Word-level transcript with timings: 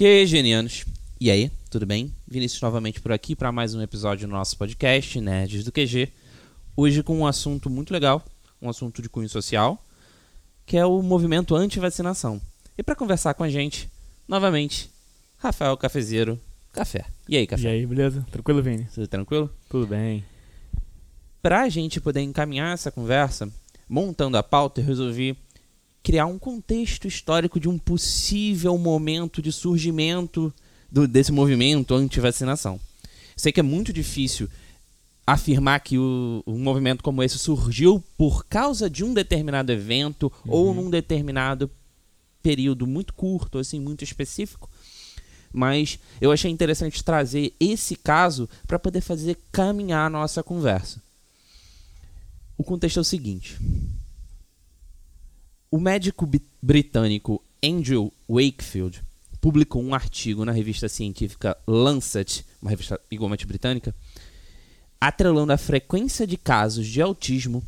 Que 0.00 0.24
genianos. 0.24 0.86
E 1.20 1.30
aí, 1.30 1.50
tudo 1.68 1.84
bem? 1.84 2.10
Vinícius 2.26 2.62
novamente 2.62 3.02
por 3.02 3.12
aqui 3.12 3.36
para 3.36 3.52
mais 3.52 3.74
um 3.74 3.82
episódio 3.82 4.26
do 4.26 4.30
nosso 4.30 4.56
podcast, 4.56 5.20
Nerds 5.20 5.62
do 5.62 5.70
QG. 5.70 6.10
Hoje 6.74 7.02
com 7.02 7.18
um 7.18 7.26
assunto 7.26 7.68
muito 7.68 7.92
legal, 7.92 8.24
um 8.62 8.70
assunto 8.70 9.02
de 9.02 9.10
cunho 9.10 9.28
social, 9.28 9.84
que 10.64 10.78
é 10.78 10.86
o 10.86 11.02
movimento 11.02 11.54
anti-vacinação. 11.54 12.40
E 12.78 12.82
para 12.82 12.94
conversar 12.94 13.34
com 13.34 13.44
a 13.44 13.50
gente, 13.50 13.90
novamente, 14.26 14.90
Rafael 15.36 15.76
Cafezeiro, 15.76 16.40
Café. 16.72 17.04
E 17.28 17.36
aí, 17.36 17.46
Café? 17.46 17.64
E 17.64 17.66
aí, 17.66 17.84
beleza? 17.84 18.26
Tranquilo, 18.30 18.62
Vini? 18.62 18.88
Tudo 18.94 19.06
tranquilo? 19.06 19.54
Tudo 19.68 19.86
bem. 19.86 20.24
Para 21.42 21.60
a 21.60 21.68
gente 21.68 22.00
poder 22.00 22.22
encaminhar 22.22 22.72
essa 22.72 22.90
conversa, 22.90 23.52
montando 23.86 24.38
a 24.38 24.42
pauta, 24.42 24.80
eu 24.80 24.84
resolvi 24.86 25.36
criar 26.02 26.26
um 26.26 26.38
contexto 26.38 27.06
histórico 27.06 27.60
de 27.60 27.68
um 27.68 27.78
possível 27.78 28.76
momento 28.78 29.42
de 29.42 29.52
surgimento 29.52 30.52
do, 30.90 31.06
desse 31.06 31.32
movimento 31.32 31.94
anti-vacinação. 31.94 32.80
Sei 33.36 33.52
que 33.52 33.60
é 33.60 33.62
muito 33.62 33.92
difícil 33.92 34.48
afirmar 35.26 35.80
que 35.80 35.98
o, 35.98 36.42
um 36.46 36.58
movimento 36.58 37.02
como 37.04 37.22
esse 37.22 37.38
surgiu 37.38 38.02
por 38.16 38.44
causa 38.46 38.90
de 38.90 39.04
um 39.04 39.14
determinado 39.14 39.70
evento 39.70 40.32
uhum. 40.44 40.52
ou 40.52 40.74
num 40.74 40.90
determinado 40.90 41.70
período 42.42 42.86
muito 42.86 43.12
curto, 43.14 43.58
assim, 43.58 43.78
muito 43.78 44.02
específico. 44.02 44.68
Mas 45.52 45.98
eu 46.20 46.30
achei 46.32 46.50
interessante 46.50 47.02
trazer 47.02 47.52
esse 47.58 47.96
caso 47.96 48.48
para 48.66 48.78
poder 48.78 49.00
fazer 49.00 49.36
caminhar 49.50 50.06
a 50.06 50.10
nossa 50.10 50.42
conversa. 50.42 51.02
O 52.56 52.62
contexto 52.62 52.98
é 52.98 53.00
o 53.00 53.04
seguinte: 53.04 53.56
o 55.70 55.78
médico 55.78 56.28
britânico 56.60 57.42
Andrew 57.62 58.12
Wakefield 58.28 59.02
publicou 59.40 59.82
um 59.82 59.94
artigo 59.94 60.44
na 60.44 60.52
revista 60.52 60.88
científica 60.88 61.56
Lancet, 61.66 62.44
uma 62.60 62.70
revista 62.70 63.00
igualmente 63.10 63.46
britânica, 63.46 63.94
atrelando 65.00 65.52
a 65.52 65.56
frequência 65.56 66.26
de 66.26 66.36
casos 66.36 66.86
de 66.86 67.00
autismo 67.00 67.64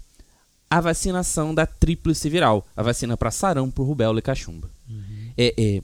à 0.68 0.80
vacinação 0.80 1.54
da 1.54 1.66
tríplice 1.66 2.28
viral, 2.28 2.66
a 2.76 2.82
vacina 2.82 3.16
para 3.16 3.30
sarampo, 3.30 3.82
rubéola 3.82 4.18
e 4.18 4.22
cachumba. 4.22 4.70
Uhum. 4.88 5.32
É, 5.36 5.54
é, 5.56 5.82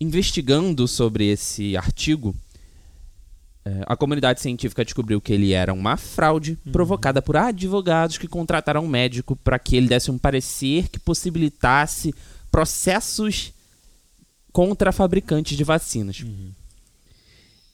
investigando 0.00 0.86
sobre 0.86 1.26
esse 1.26 1.76
artigo, 1.76 2.34
a 3.86 3.96
comunidade 3.96 4.40
científica 4.40 4.84
descobriu 4.84 5.20
que 5.20 5.32
ele 5.32 5.52
era 5.52 5.72
uma 5.72 5.96
fraude 5.96 6.58
uhum. 6.66 6.72
provocada 6.72 7.22
por 7.22 7.36
advogados 7.36 8.18
que 8.18 8.28
contrataram 8.28 8.84
um 8.84 8.88
médico 8.88 9.34
para 9.36 9.58
que 9.58 9.76
ele 9.76 9.88
desse 9.88 10.10
um 10.10 10.18
parecer 10.18 10.88
que 10.88 10.98
possibilitasse 10.98 12.14
processos 12.50 13.52
contra 14.52 14.92
fabricantes 14.92 15.56
de 15.56 15.64
vacinas. 15.64 16.20
Uhum. 16.20 16.52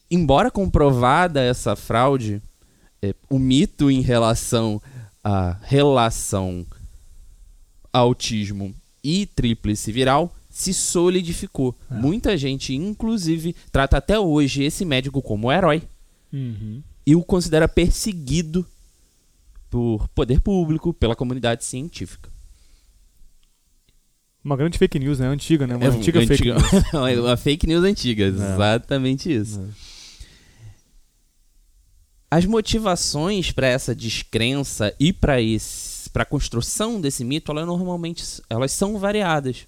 Embora 0.09 0.49
comprovada 0.49 1.41
essa 1.41 1.75
fraude, 1.75 2.41
é, 3.01 3.13
o 3.29 3.37
mito 3.37 3.91
em 3.91 4.01
relação 4.01 4.81
à 5.23 5.57
relação 5.61 6.65
autismo 7.91 8.73
e 9.03 9.25
tríplice 9.25 9.91
viral 9.91 10.33
se 10.51 10.73
solidificou. 10.73 11.75
É. 11.89 11.95
Muita 11.95 12.37
gente, 12.37 12.75
inclusive, 12.75 13.55
trata 13.71 13.97
até 13.97 14.19
hoje 14.19 14.63
esse 14.63 14.85
médico 14.85 15.21
como 15.21 15.51
herói 15.51 15.81
uhum. 16.31 16.83
e 17.07 17.15
o 17.15 17.23
considera 17.23 17.67
perseguido 17.67 18.65
por 19.69 20.07
poder 20.09 20.41
público, 20.41 20.93
pela 20.93 21.15
comunidade 21.15 21.63
científica. 21.63 22.29
Uma 24.43 24.57
grande 24.57 24.77
fake 24.77 24.99
news, 24.99 25.19
né? 25.19 25.27
Antiga, 25.27 25.65
né? 25.65 25.75
Uma 25.75 25.85
é, 25.85 25.87
antiga, 25.87 26.19
antiga 26.19 26.59
fake 26.59 26.81
news. 26.91 27.19
uma 27.23 27.37
fake 27.37 27.67
news 27.67 27.83
antiga, 27.83 28.25
é. 28.25 28.27
exatamente 28.27 29.33
isso. 29.33 29.59
É. 29.59 29.91
As 32.29 32.45
motivações 32.45 33.51
para 33.51 33.67
essa 33.67 33.93
descrença 33.95 34.93
e 34.99 35.13
para 35.13 35.35
para 36.11 36.23
a 36.23 36.25
construção 36.25 36.99
desse 36.99 37.23
mito, 37.23 37.51
elas 37.51 37.65
normalmente 37.65 38.23
elas 38.49 38.71
são 38.71 38.97
variadas. 38.97 39.67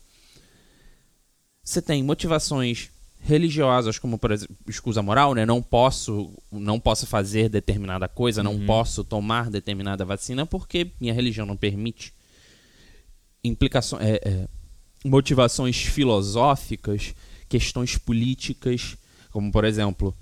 Você 1.63 1.81
tem 1.81 2.03
motivações 2.03 2.89
religiosas, 3.21 3.97
como 3.97 4.17
por 4.19 4.31
exemplo, 4.31 4.55
escusa 4.67 5.01
moral, 5.01 5.33
né? 5.33 5.45
Não 5.45 5.61
posso, 5.61 6.33
não 6.51 6.79
posso 6.79 7.07
fazer 7.07 7.47
determinada 7.47 8.07
coisa, 8.07 8.43
não 8.43 8.55
uhum. 8.55 8.65
posso 8.65 9.03
tomar 9.03 9.49
determinada 9.49 10.03
vacina 10.03 10.45
porque 10.45 10.91
minha 10.99 11.13
religião 11.13 11.45
não 11.45 11.55
permite. 11.55 12.13
Implicações, 13.41 14.03
é, 14.03 14.21
é, 14.23 14.47
motivações 15.05 15.77
filosóficas, 15.83 17.15
questões 17.47 17.97
políticas, 17.97 18.97
como 19.31 19.51
por 19.51 19.63
exemplo, 19.63 20.13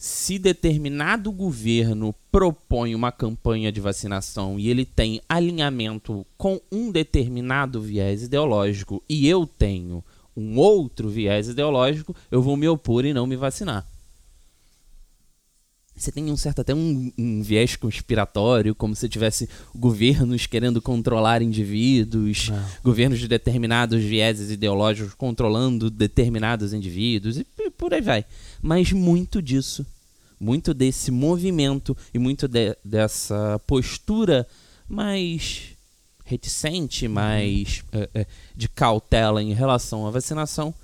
se 0.00 0.38
determinado 0.38 1.30
governo 1.30 2.14
propõe 2.32 2.94
uma 2.94 3.12
campanha 3.12 3.70
de 3.70 3.82
vacinação 3.82 4.58
e 4.58 4.70
ele 4.70 4.86
tem 4.86 5.20
alinhamento 5.28 6.26
com 6.38 6.58
um 6.72 6.90
determinado 6.90 7.82
viés 7.82 8.22
ideológico 8.22 9.02
e 9.06 9.28
eu 9.28 9.46
tenho 9.46 10.02
um 10.34 10.58
outro 10.58 11.10
viés 11.10 11.48
ideológico, 11.48 12.16
eu 12.30 12.40
vou 12.40 12.56
me 12.56 12.66
opor 12.66 13.04
e 13.04 13.12
não 13.12 13.26
me 13.26 13.36
vacinar. 13.36 13.86
Você 16.00 16.10
tem 16.10 16.32
um 16.32 16.36
certo 16.36 16.62
até 16.62 16.74
um, 16.74 17.12
um 17.18 17.42
viés 17.42 17.76
conspiratório, 17.76 18.74
como 18.74 18.96
se 18.96 19.06
tivesse 19.06 19.46
governos 19.74 20.46
querendo 20.46 20.80
controlar 20.80 21.42
indivíduos, 21.42 22.50
é. 22.50 22.78
governos 22.82 23.18
de 23.18 23.28
determinados 23.28 24.02
vieses 24.02 24.50
ideológicos 24.50 25.12
controlando 25.12 25.90
determinados 25.90 26.72
indivíduos 26.72 27.36
e 27.36 27.44
por 27.76 27.92
aí 27.92 28.00
vai. 28.00 28.24
Mas 28.62 28.92
muito 28.92 29.42
disso, 29.42 29.84
muito 30.40 30.72
desse 30.72 31.10
movimento 31.10 31.94
e 32.14 32.18
muito 32.18 32.48
de, 32.48 32.74
dessa 32.82 33.60
postura 33.66 34.46
mais 34.88 35.76
reticente, 36.24 37.06
uhum. 37.06 37.12
mais 37.12 37.84
é, 37.92 38.08
é, 38.14 38.26
de 38.56 38.70
cautela 38.70 39.42
em 39.42 39.52
relação 39.52 40.06
à 40.06 40.10
vacinação, 40.10 40.74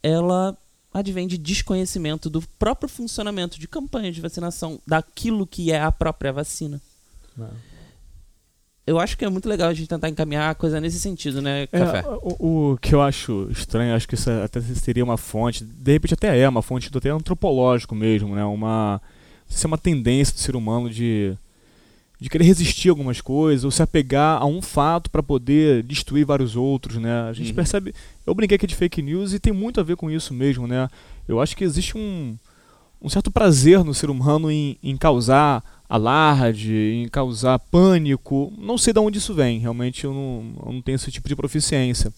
ela 0.00 0.56
advém 0.92 1.26
de 1.26 1.38
desconhecimento 1.38 2.30
do 2.30 2.42
próprio 2.58 2.88
funcionamento 2.88 3.58
de 3.58 3.68
campanha 3.68 4.10
de 4.10 4.20
vacinação, 4.20 4.80
daquilo 4.86 5.46
que 5.46 5.70
é 5.70 5.80
a 5.80 5.92
própria 5.92 6.32
vacina. 6.32 6.80
Não 7.36 7.50
eu 8.88 8.98
acho 8.98 9.18
que 9.18 9.24
é 9.24 9.28
muito 9.28 9.46
legal 9.46 9.68
a 9.68 9.74
gente 9.74 9.86
tentar 9.86 10.08
encaminhar 10.08 10.50
a 10.50 10.54
coisa 10.54 10.80
nesse 10.80 10.98
sentido, 10.98 11.42
né, 11.42 11.64
é, 11.64 11.66
Café? 11.66 11.98
É, 11.98 12.08
o, 12.22 12.72
o, 12.72 12.78
que 12.78 12.94
eu 12.94 13.02
acho 13.02 13.46
estranho, 13.50 13.94
acho 13.94 14.08
que 14.08 14.14
isso 14.14 14.30
até 14.30 14.62
seria 14.62 15.04
uma 15.04 15.18
fonte, 15.18 15.62
de 15.62 15.92
repente 15.92 16.14
até 16.14 16.38
é 16.38 16.48
uma 16.48 16.62
fonte 16.62 16.90
do 16.90 16.96
até 16.96 17.10
antropológico 17.10 17.94
mesmo, 17.94 18.34
né? 18.34 18.42
Uma, 18.44 18.98
se 19.46 19.66
é 19.66 19.68
uma 19.68 19.76
tendência 19.76 20.32
do 20.32 20.40
ser 20.40 20.56
humano 20.56 20.88
de, 20.88 21.34
de 22.18 22.30
querer 22.30 22.44
resistir 22.44 22.88
a 22.88 22.92
algumas 22.92 23.20
coisas 23.20 23.62
ou 23.62 23.70
se 23.70 23.82
apegar 23.82 24.40
a 24.40 24.46
um 24.46 24.62
fato 24.62 25.10
para 25.10 25.22
poder 25.22 25.82
destruir 25.82 26.24
vários 26.24 26.56
outros, 26.56 26.96
né? 26.96 27.28
A 27.28 27.34
gente 27.34 27.50
uhum. 27.50 27.56
percebe, 27.56 27.94
eu 28.28 28.34
brinquei 28.34 28.56
aqui 28.56 28.66
de 28.66 28.76
fake 28.76 29.00
news 29.00 29.32
e 29.32 29.38
tem 29.38 29.52
muito 29.52 29.80
a 29.80 29.82
ver 29.82 29.96
com 29.96 30.10
isso 30.10 30.34
mesmo, 30.34 30.66
né? 30.66 30.88
Eu 31.26 31.40
acho 31.40 31.56
que 31.56 31.64
existe 31.64 31.96
um, 31.96 32.36
um 33.00 33.08
certo 33.08 33.30
prazer 33.30 33.82
no 33.82 33.94
ser 33.94 34.10
humano 34.10 34.50
em, 34.50 34.76
em 34.82 34.96
causar 34.98 35.64
alarde, 35.88 36.74
em 36.74 37.08
causar 37.08 37.58
pânico. 37.58 38.52
Não 38.58 38.76
sei 38.76 38.92
de 38.92 39.00
onde 39.00 39.16
isso 39.16 39.32
vem, 39.32 39.58
realmente 39.58 40.04
eu 40.04 40.12
não, 40.12 40.52
eu 40.66 40.72
não 40.74 40.82
tenho 40.82 40.96
esse 40.96 41.10
tipo 41.10 41.26
de 41.26 41.34
proficiência. 41.34 42.12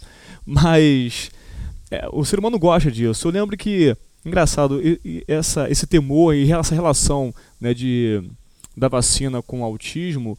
Mas 0.44 1.30
é, 1.92 2.08
o 2.12 2.24
ser 2.24 2.40
humano 2.40 2.58
gosta 2.58 2.90
disso. 2.90 3.28
Eu 3.28 3.32
lembro 3.32 3.56
que, 3.56 3.96
engraçado, 4.26 4.80
essa, 5.28 5.70
esse 5.70 5.86
temor 5.86 6.34
e 6.34 6.52
essa 6.52 6.74
relação 6.74 7.32
né, 7.60 7.72
de, 7.72 8.20
da 8.76 8.88
vacina 8.88 9.40
com 9.42 9.60
o 9.60 9.64
autismo, 9.64 10.36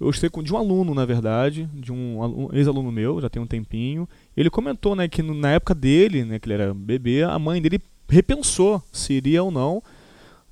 eu 0.00 0.10
estei 0.10 0.28
com 0.28 0.42
de 0.42 0.52
um 0.52 0.56
aluno, 0.56 0.94
na 0.94 1.04
verdade, 1.04 1.68
de 1.72 1.92
um, 1.92 2.48
ex-aluno 2.52 2.90
meu, 2.90 3.20
já 3.20 3.28
tem 3.28 3.40
um 3.40 3.46
tempinho. 3.46 4.08
Ele 4.36 4.50
comentou 4.50 4.96
né, 4.96 5.08
que 5.08 5.22
na 5.22 5.52
época 5.52 5.74
dele, 5.74 6.24
né, 6.24 6.38
que 6.38 6.46
ele 6.46 6.54
era 6.54 6.74
bebê, 6.74 7.22
a 7.22 7.38
mãe 7.38 7.62
dele 7.62 7.80
repensou 8.08 8.82
se 8.92 9.14
iria 9.14 9.42
ou 9.42 9.50
não 9.50 9.82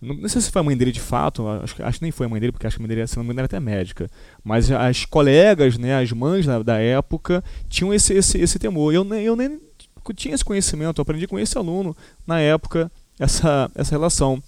não 0.02 0.28
sei 0.28 0.40
se 0.40 0.50
foi 0.50 0.61
a 0.61 0.64
mãe 0.64 0.76
dele 0.76 0.90
de 0.90 1.00
fato, 1.00 1.46
acho, 1.46 1.81
acho 1.81 1.99
que 1.99 2.02
nem 2.02 2.11
foi 2.11 2.26
a 2.26 2.28
mãe 2.28 2.40
dele, 2.40 2.50
porque 2.50 2.66
acho 2.66 2.76
que 2.76 2.82
a 2.82 2.84
mãe 2.84 2.88
dele, 2.88 3.06
se 3.06 3.16
não 3.16 3.22
me 3.22 3.28
engano, 3.28 3.40
era 3.40 3.46
até 3.46 3.61
médica. 3.61 4.11
Mas 4.43 4.69
as 4.69 5.05
colegas, 5.05 5.78
né, 5.78 5.96
as 5.96 6.11
mães 6.11 6.44
da, 6.44 6.61
da 6.61 6.78
época, 6.78 7.43
tinham 7.69 7.94
esse, 7.94 8.12
esse, 8.12 8.37
esse 8.38 8.58
temor. 8.58 8.93
Eu, 8.93 9.06
eu 9.14 9.37
nem 9.37 9.61
tinha 10.16 10.34
esse 10.34 10.44
conhecimento, 10.44 10.99
eu 10.99 11.02
aprendi 11.02 11.28
com 11.28 11.38
esse 11.38 11.56
aluno 11.56 11.96
na 12.26 12.40
época 12.40 12.90
essa, 13.22 13.70
essa 13.74 13.90
relação. 13.90 14.42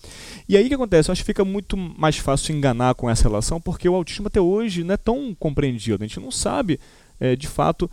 E 0.48 0.56
aí 0.56 0.64
o 0.64 0.68
que 0.68 0.74
acontece? 0.74 1.08
Eu 1.08 1.12
acho 1.12 1.22
que 1.22 1.26
fica 1.26 1.44
muito 1.44 1.76
mais 1.76 2.16
fácil 2.16 2.54
enganar 2.54 2.94
com 2.94 3.08
essa 3.08 3.28
relação, 3.28 3.60
porque 3.60 3.88
o 3.88 3.94
autismo 3.94 4.26
até 4.26 4.40
hoje 4.40 4.84
não 4.84 4.94
é 4.94 4.96
tão 4.96 5.34
compreendido. 5.38 6.02
A 6.02 6.06
gente 6.06 6.20
não 6.20 6.30
sabe, 6.30 6.80
é, 7.20 7.36
de 7.36 7.46
fato, 7.46 7.90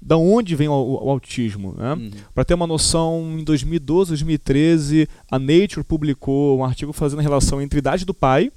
da 0.00 0.16
onde 0.16 0.56
vem 0.56 0.68
o, 0.68 0.72
o 0.72 1.10
autismo. 1.10 1.74
Né? 1.76 1.92
Uhum. 1.92 2.10
Para 2.34 2.44
ter 2.44 2.54
uma 2.54 2.66
noção, 2.66 3.36
em 3.38 3.44
2012, 3.44 4.10
2013, 4.10 5.08
a 5.30 5.38
Nature 5.38 5.84
publicou 5.84 6.58
um 6.58 6.64
artigo 6.64 6.92
fazendo 6.92 7.20
a 7.20 7.22
relação 7.22 7.60
entre 7.60 7.78
a 7.78 7.80
idade 7.80 8.04
do 8.04 8.14
pai 8.14 8.50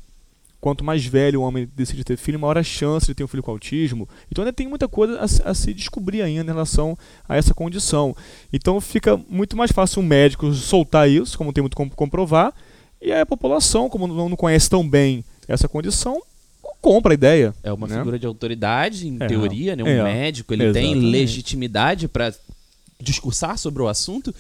quanto 0.66 0.84
mais 0.84 1.06
velho 1.06 1.42
o 1.42 1.44
homem 1.44 1.70
decide 1.76 2.04
ter 2.04 2.18
filho, 2.18 2.40
maior 2.40 2.58
a 2.58 2.64
chance 2.64 3.06
de 3.06 3.14
ter 3.14 3.24
um 3.24 3.28
filho 3.28 3.44
com 3.44 3.52
autismo. 3.52 4.10
Então 4.32 4.44
ainda 4.44 4.52
tem 4.52 4.68
muita 4.68 4.88
coisa 4.88 5.20
a, 5.20 5.52
a, 5.52 5.54
se 5.54 5.72
descobrir 5.76 6.24
ainda 6.24 6.42
em 6.42 6.54
relação 6.56 6.98
a 7.30 7.38
essa 7.38 7.54
condição. 7.54 8.16
Então 8.52 8.82
fica 8.82 9.16
muito 9.30 9.56
mais 9.56 9.72
fácil 9.72 10.02
um 10.02 10.06
médico 10.06 10.52
soltar 10.54 11.08
isso, 11.08 11.38
como 11.38 11.54
tem 11.54 11.62
muito 11.62 11.78
como 11.78 11.92
comprovar, 11.92 12.52
e 13.00 13.12
a 13.12 13.24
população, 13.28 13.88
como 13.88 14.08
não 14.08 14.36
conhece 14.36 14.68
tão 14.68 14.90
bem 14.90 15.24
essa 15.48 15.68
condição, 15.68 16.20
compra 16.82 17.14
a 17.14 17.16
ideia. 17.16 17.54
É 17.62 17.72
uma 17.72 17.86
né? 17.86 17.98
figura 17.98 18.18
de 18.18 18.26
autoridade, 18.26 19.08
em 19.08 19.18
É, 19.20 19.28
teoria, 19.28 19.76
né? 19.76 19.84
Um 19.84 19.88
é, 19.88 20.04
médico, 20.04 20.52
ele 20.52 20.74
tem 20.74 20.94
exatamente. 20.94 21.12
legitimidade 21.12 22.08
para 22.08 22.34
discursar 23.00 23.58
sobre 23.58 23.82
o 23.84 23.88
assunto. 23.88 24.34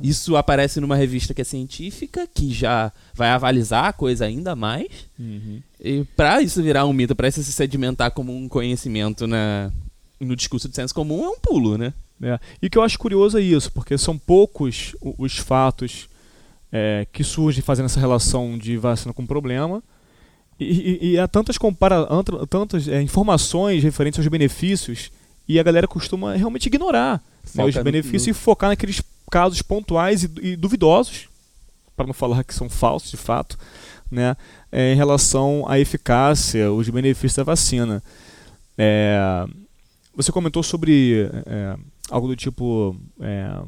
Isso 0.00 0.36
aparece 0.36 0.80
numa 0.80 0.96
revista 0.96 1.32
que 1.32 1.40
é 1.40 1.44
científica, 1.44 2.26
que 2.32 2.52
já 2.52 2.92
vai 3.14 3.28
avalizar 3.30 3.84
a 3.86 3.92
coisa 3.92 4.24
ainda 4.24 4.56
mais. 4.56 4.88
Uhum. 5.18 5.60
E 5.80 6.04
pra 6.16 6.42
isso 6.42 6.62
virar 6.62 6.84
um 6.86 6.92
mito, 6.92 7.14
pra 7.14 7.28
isso 7.28 7.42
se 7.42 7.52
sedimentar 7.52 8.10
como 8.10 8.34
um 8.36 8.48
conhecimento 8.48 9.26
na, 9.26 9.70
no 10.20 10.34
discurso 10.34 10.68
de 10.68 10.74
senso 10.74 10.94
comum, 10.94 11.24
é 11.24 11.28
um 11.28 11.38
pulo, 11.38 11.78
né? 11.78 11.92
É. 12.20 12.38
E 12.60 12.66
o 12.66 12.70
que 12.70 12.78
eu 12.78 12.82
acho 12.82 12.98
curioso 12.98 13.38
é 13.38 13.40
isso, 13.40 13.70
porque 13.72 13.96
são 13.98 14.16
poucos 14.18 14.94
os 15.18 15.38
fatos 15.38 16.08
é, 16.70 17.06
que 17.12 17.22
surgem 17.24 17.62
fazendo 17.62 17.86
essa 17.86 17.98
relação 18.00 18.56
de 18.58 18.76
vacina 18.76 19.12
com 19.12 19.26
problema. 19.26 19.82
E, 20.60 20.64
e- 20.64 21.10
e 21.12 21.18
há 21.18 21.26
tantas, 21.26 21.58
compara 21.58 22.06
ant- 22.10 22.46
tantas 22.48 22.86
é, 22.86 23.02
informações 23.02 23.82
referentes 23.82 24.18
aos 24.20 24.28
benefícios 24.28 25.10
e 25.52 25.60
a 25.60 25.62
galera 25.62 25.86
costuma 25.88 26.34
realmente 26.34 26.66
ignorar 26.66 27.22
né, 27.54 27.64
os 27.68 27.74
benefícios 27.84 28.26
no- 28.26 28.30
e 28.30 28.34
focar 28.34 28.70
naqueles 28.70 29.02
casos 29.30 29.62
pontuais 29.62 30.24
e, 30.24 30.30
e 30.42 30.56
duvidosos, 30.56 31.28
para 31.96 32.06
não 32.06 32.14
falar 32.14 32.44
que 32.44 32.54
são 32.54 32.68
falsos 32.68 33.10
de 33.10 33.16
fato, 33.16 33.58
né, 34.10 34.36
é, 34.70 34.92
em 34.92 34.96
relação 34.96 35.64
à 35.68 35.78
eficácia, 35.78 36.70
os 36.72 36.88
benefícios 36.88 37.34
da 37.36 37.44
vacina. 37.44 38.02
É, 38.76 39.44
você 40.14 40.30
comentou 40.32 40.62
sobre 40.62 41.28
é, 41.46 41.76
algo 42.10 42.28
do 42.28 42.36
tipo 42.36 42.96
é, 43.20 43.58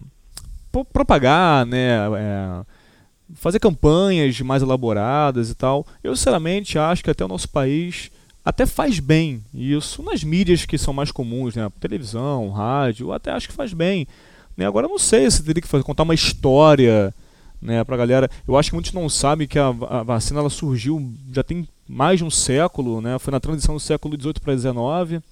pro- 0.73 0.85
propagar, 0.85 1.65
né, 1.67 1.97
é, 2.19 2.65
fazer 3.35 3.59
campanhas 3.59 4.39
mais 4.41 4.63
elaboradas 4.63 5.51
e 5.51 5.55
tal. 5.55 5.87
Eu 6.03 6.15
sinceramente 6.17 6.79
acho 6.79 7.03
que 7.03 7.11
até 7.11 7.25
o 7.25 7.29
nosso 7.29 7.49
país 7.49 8.11
até 8.45 8.67
faz 8.67 9.01
bem 9.01 9.43
isso 9.55 10.03
nas 10.03 10.23
mídias 10.23 10.67
que 10.67 10.77
são 10.77 10.93
mais 10.93 11.11
comuns, 11.11 11.55
né, 11.55 11.71
televisão, 11.81 12.51
rádio, 12.51 13.13
até 13.13 13.31
acho 13.31 13.49
que 13.49 13.55
faz 13.55 13.73
bem. 13.73 14.07
Né, 14.57 14.67
agora 14.67 14.87
eu 14.87 14.91
não 14.91 14.99
sei 14.99 15.31
se 15.31 15.43
teria 15.43 15.63
que 15.63 15.69
fazer, 15.69 15.83
contar 15.85 16.03
uma 16.03 16.15
história 16.15 17.15
né, 17.61 17.83
pra 17.83 17.97
galera. 17.97 18.31
Eu 18.47 18.57
acho 18.57 18.71
que 18.71 18.75
muitos 18.75 18.93
não 18.93 19.09
sabem 19.09 19.49
que 19.49 19.59
a, 19.59 19.69
a 19.69 20.03
vacina 20.03 20.41
ela 20.41 20.51
surgiu 20.51 21.13
já 21.33 21.43
tem 21.43 21.67
mais 21.89 22.19
de 22.19 22.25
um 22.25 22.31
século, 22.31 23.01
né? 23.01 23.19
Foi 23.19 23.31
na 23.31 23.41
transição 23.41 23.75
do 23.75 23.81
século 23.81 24.21
XVIII 24.21 24.35
para 24.43 24.57
XIX. 24.57 25.23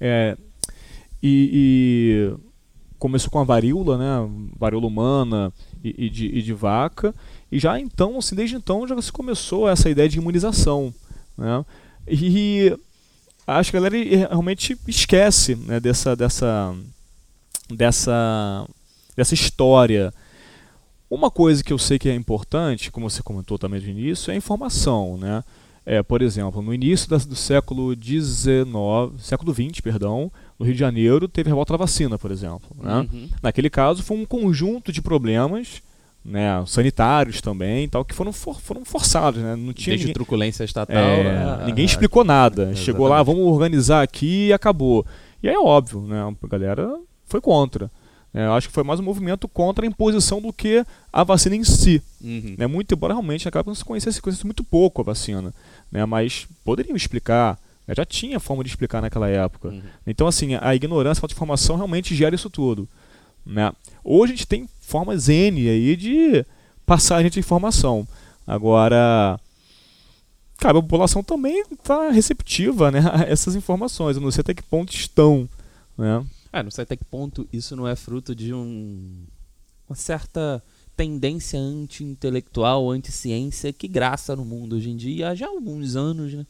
É, 0.00 0.36
e, 1.22 2.32
e 2.32 2.36
começou 2.98 3.30
com 3.30 3.38
a 3.38 3.44
varíola, 3.44 3.98
né? 3.98 4.30
Varíola 4.58 4.86
humana 4.86 5.52
e, 5.84 6.06
e 6.06 6.10
de, 6.10 6.26
e 6.26 6.42
de 6.42 6.52
vaca. 6.52 7.14
E 7.52 7.58
já 7.58 7.78
então, 7.78 8.18
assim, 8.18 8.34
desde 8.34 8.56
então 8.56 8.86
já 8.88 9.00
se 9.00 9.12
começou 9.12 9.68
essa 9.68 9.90
ideia 9.90 10.08
de 10.08 10.18
imunização, 10.18 10.92
né? 11.36 11.64
E 12.06 12.76
acho 13.46 13.70
que 13.70 13.76
a 13.76 13.80
galera 13.80 13.96
realmente 14.28 14.76
esquece 14.86 15.56
né, 15.56 15.80
dessa, 15.80 16.14
dessa, 16.14 16.74
dessa, 17.68 18.66
dessa 19.16 19.34
história. 19.34 20.12
Uma 21.08 21.30
coisa 21.30 21.64
que 21.64 21.72
eu 21.72 21.78
sei 21.78 21.98
que 21.98 22.08
é 22.08 22.14
importante, 22.14 22.90
como 22.90 23.10
você 23.10 23.22
comentou 23.22 23.58
também 23.58 23.80
no 23.80 23.88
início, 23.88 24.30
é 24.30 24.34
a 24.34 24.36
informação, 24.36 25.16
né? 25.16 25.42
É, 25.84 26.02
por 26.02 26.20
exemplo, 26.22 26.60
no 26.60 26.74
início 26.74 27.08
do 27.08 27.34
século 27.34 27.94
XIX, 27.94 28.54
século 29.18 29.52
XX, 29.52 29.80
perdão, 29.80 30.30
no 30.58 30.64
Rio 30.64 30.74
de 30.74 30.78
Janeiro 30.78 31.26
teve 31.26 31.48
a 31.48 31.52
revolta 31.52 31.72
da 31.72 31.78
vacina, 31.78 32.18
por 32.18 32.30
exemplo. 32.30 32.68
Né? 32.80 33.08
Uhum. 33.12 33.28
Naquele 33.42 33.70
caso 33.70 34.02
foi 34.02 34.18
um 34.18 34.26
conjunto 34.26 34.92
de 34.92 35.00
problemas, 35.00 35.82
né, 36.24 36.62
sanitários 36.66 37.40
também, 37.40 37.88
tal, 37.88 38.04
que 38.04 38.14
foram, 38.14 38.32
for- 38.32 38.60
foram 38.60 38.84
forçados, 38.84 39.40
né? 39.42 39.56
Não 39.56 39.72
tinha 39.72 39.92
Desde 39.92 40.04
ninguém, 40.06 40.12
truculência 40.14 40.64
estatal. 40.64 40.96
é, 40.96 41.36
a- 41.62 41.64
ninguém 41.66 41.84
a- 41.84 41.86
explicou 41.86 42.24
nada. 42.24 42.62
Exatamente. 42.62 42.84
Chegou 42.84 43.08
lá, 43.08 43.22
vamos 43.22 43.42
organizar 43.46 44.02
aqui 44.02 44.48
e 44.48 44.52
acabou. 44.52 45.04
E 45.42 45.48
aí 45.48 45.54
é 45.54 45.58
óbvio, 45.58 46.00
né? 46.02 46.20
A 46.42 46.46
galera 46.46 46.94
foi 47.26 47.40
contra. 47.40 47.90
É, 48.32 48.46
eu 48.46 48.52
acho 48.52 48.68
que 48.68 48.74
foi 48.74 48.84
mais 48.84 49.00
um 49.00 49.02
movimento 49.02 49.48
contra 49.48 49.84
a 49.84 49.88
imposição 49.88 50.40
do 50.40 50.52
que 50.52 50.84
a 51.12 51.24
vacina 51.24 51.56
em 51.56 51.64
si. 51.64 52.00
Uhum. 52.22 52.54
Né? 52.56 52.66
Muito 52.68 52.94
embora 52.94 53.12
realmente 53.14 53.48
acaba 53.48 53.74
se 53.74 53.84
conhecesse, 53.84 54.22
conhecesse 54.22 54.46
muito 54.46 54.62
pouco 54.62 55.00
a 55.00 55.04
vacina. 55.04 55.52
Né? 55.90 56.04
Mas 56.04 56.46
poderiam 56.64 56.94
explicar. 56.94 57.58
né? 57.88 57.94
Já 57.96 58.04
tinha 58.04 58.38
forma 58.38 58.62
de 58.62 58.70
explicar 58.70 59.00
naquela 59.02 59.28
época. 59.28 59.70
Uhum. 59.70 59.82
Então, 60.06 60.28
assim, 60.28 60.56
a 60.60 60.72
ignorância, 60.76 61.18
a 61.18 61.22
falta 61.22 61.32
de 61.34 61.38
informação 61.38 61.74
realmente 61.74 62.14
gera 62.14 62.32
isso 62.34 62.48
tudo. 62.48 62.86
Né? 63.44 63.72
Hoje 64.04 64.32
a 64.32 64.36
gente 64.36 64.46
tem 64.46 64.68
formas 64.90 65.28
N 65.28 65.68
aí 65.68 65.96
de 65.96 66.44
passar 66.84 67.16
a 67.16 67.22
gente 67.22 67.38
informação. 67.38 68.06
Agora, 68.46 69.38
cara, 70.58 70.78
a 70.78 70.82
população 70.82 71.22
também 71.22 71.62
está 71.70 72.10
receptiva 72.10 72.90
né, 72.90 73.00
a 73.12 73.22
essas 73.22 73.54
informações. 73.54 74.16
Eu 74.16 74.22
não 74.22 74.30
sei 74.30 74.40
até 74.40 74.52
que 74.52 74.62
ponto 74.62 74.92
estão. 74.92 75.48
Né? 75.96 76.24
Ah, 76.52 76.62
não 76.62 76.70
sei 76.70 76.82
até 76.82 76.96
que 76.96 77.04
ponto 77.04 77.48
isso 77.52 77.76
não 77.76 77.86
é 77.86 77.94
fruto 77.94 78.34
de 78.34 78.52
um, 78.52 79.24
uma 79.88 79.94
certa 79.94 80.62
tendência 80.96 81.58
anti-intelectual, 81.58 82.90
anti-ciência 82.90 83.72
que 83.72 83.88
graça 83.88 84.34
no 84.34 84.44
mundo 84.44 84.76
hoje 84.76 84.90
em 84.90 84.96
dia 84.96 85.30
há 85.30 85.34
já 85.34 85.46
alguns 85.46 85.96
anos, 85.96 86.34
né? 86.34 86.44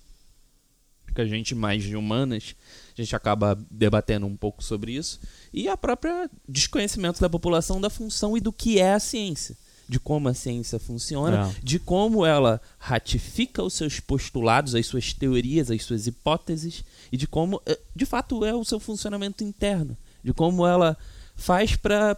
Que 1.15 1.21
a 1.21 1.27
gente 1.27 1.55
mais 1.55 1.83
de 1.83 1.97
humanas, 1.97 2.55
a 2.97 3.03
gente 3.03 3.15
acaba 3.17 3.59
debatendo 3.71 4.27
um 4.27 4.37
pouco 4.37 4.63
sobre 4.63 4.93
isso. 4.93 5.21
E 5.53 5.69
a 5.69 5.77
própria 5.77 6.31
desconhecimento 6.49 7.21
da 7.21 7.29
população 7.29 7.81
da 7.81 7.91
função 7.91 8.37
e 8.37 8.41
do 8.41 8.53
que 8.53 8.79
é 8.79 8.95
a 8.95 9.01
ciência. 9.01 9.57
De 9.89 9.99
como 9.99 10.29
a 10.29 10.35
ciência 10.35 10.79
funciona, 10.79 11.49
É. 11.49 11.55
de 11.65 11.81
como 11.81 12.25
ela 12.25 12.61
ratifica 12.79 13.61
os 13.63 13.75
seus 13.75 13.99
postulados, 13.99 14.75
as 14.77 14.87
suas 14.87 15.13
teorias, 15.13 15.69
as 15.69 15.83
suas 15.83 16.07
hipóteses, 16.07 16.85
e 17.11 17.17
de 17.17 17.27
como, 17.27 17.61
eh, 17.67 17.79
de 17.97 18.07
fato, 18.07 18.45
é 18.45 18.55
o 18.55 18.65
seu 18.65 18.79
funcionamento 18.79 19.43
interno. 19.43 19.97
De 20.23 20.33
como 20.33 20.65
ela 20.65 20.97
faz 21.35 21.75
para 21.75 22.17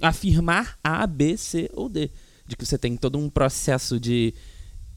afirmar 0.00 0.78
A, 0.84 1.04
B, 1.06 1.36
C 1.36 1.68
ou 1.74 1.88
D. 1.88 2.10
De 2.46 2.54
que 2.56 2.64
você 2.64 2.78
tem 2.78 2.96
todo 2.96 3.18
um 3.18 3.28
processo 3.28 3.98
de 3.98 4.32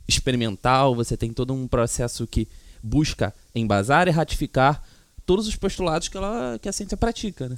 experimental, 0.08 0.96
você 0.96 1.16
tem 1.18 1.34
todo 1.34 1.54
um 1.54 1.68
processo 1.68 2.28
que 2.28 2.48
busca 2.84 3.34
embasar 3.56 4.08
e 4.08 4.12
ratificar 4.12 4.84
todos 5.26 5.48
os 5.48 5.56
postulados 5.56 6.10
que, 6.10 6.18
ela, 6.18 6.60
que 6.62 6.68
a 6.68 6.74
ciência 6.74 6.98
pratica, 6.98 7.48
né? 7.48 7.58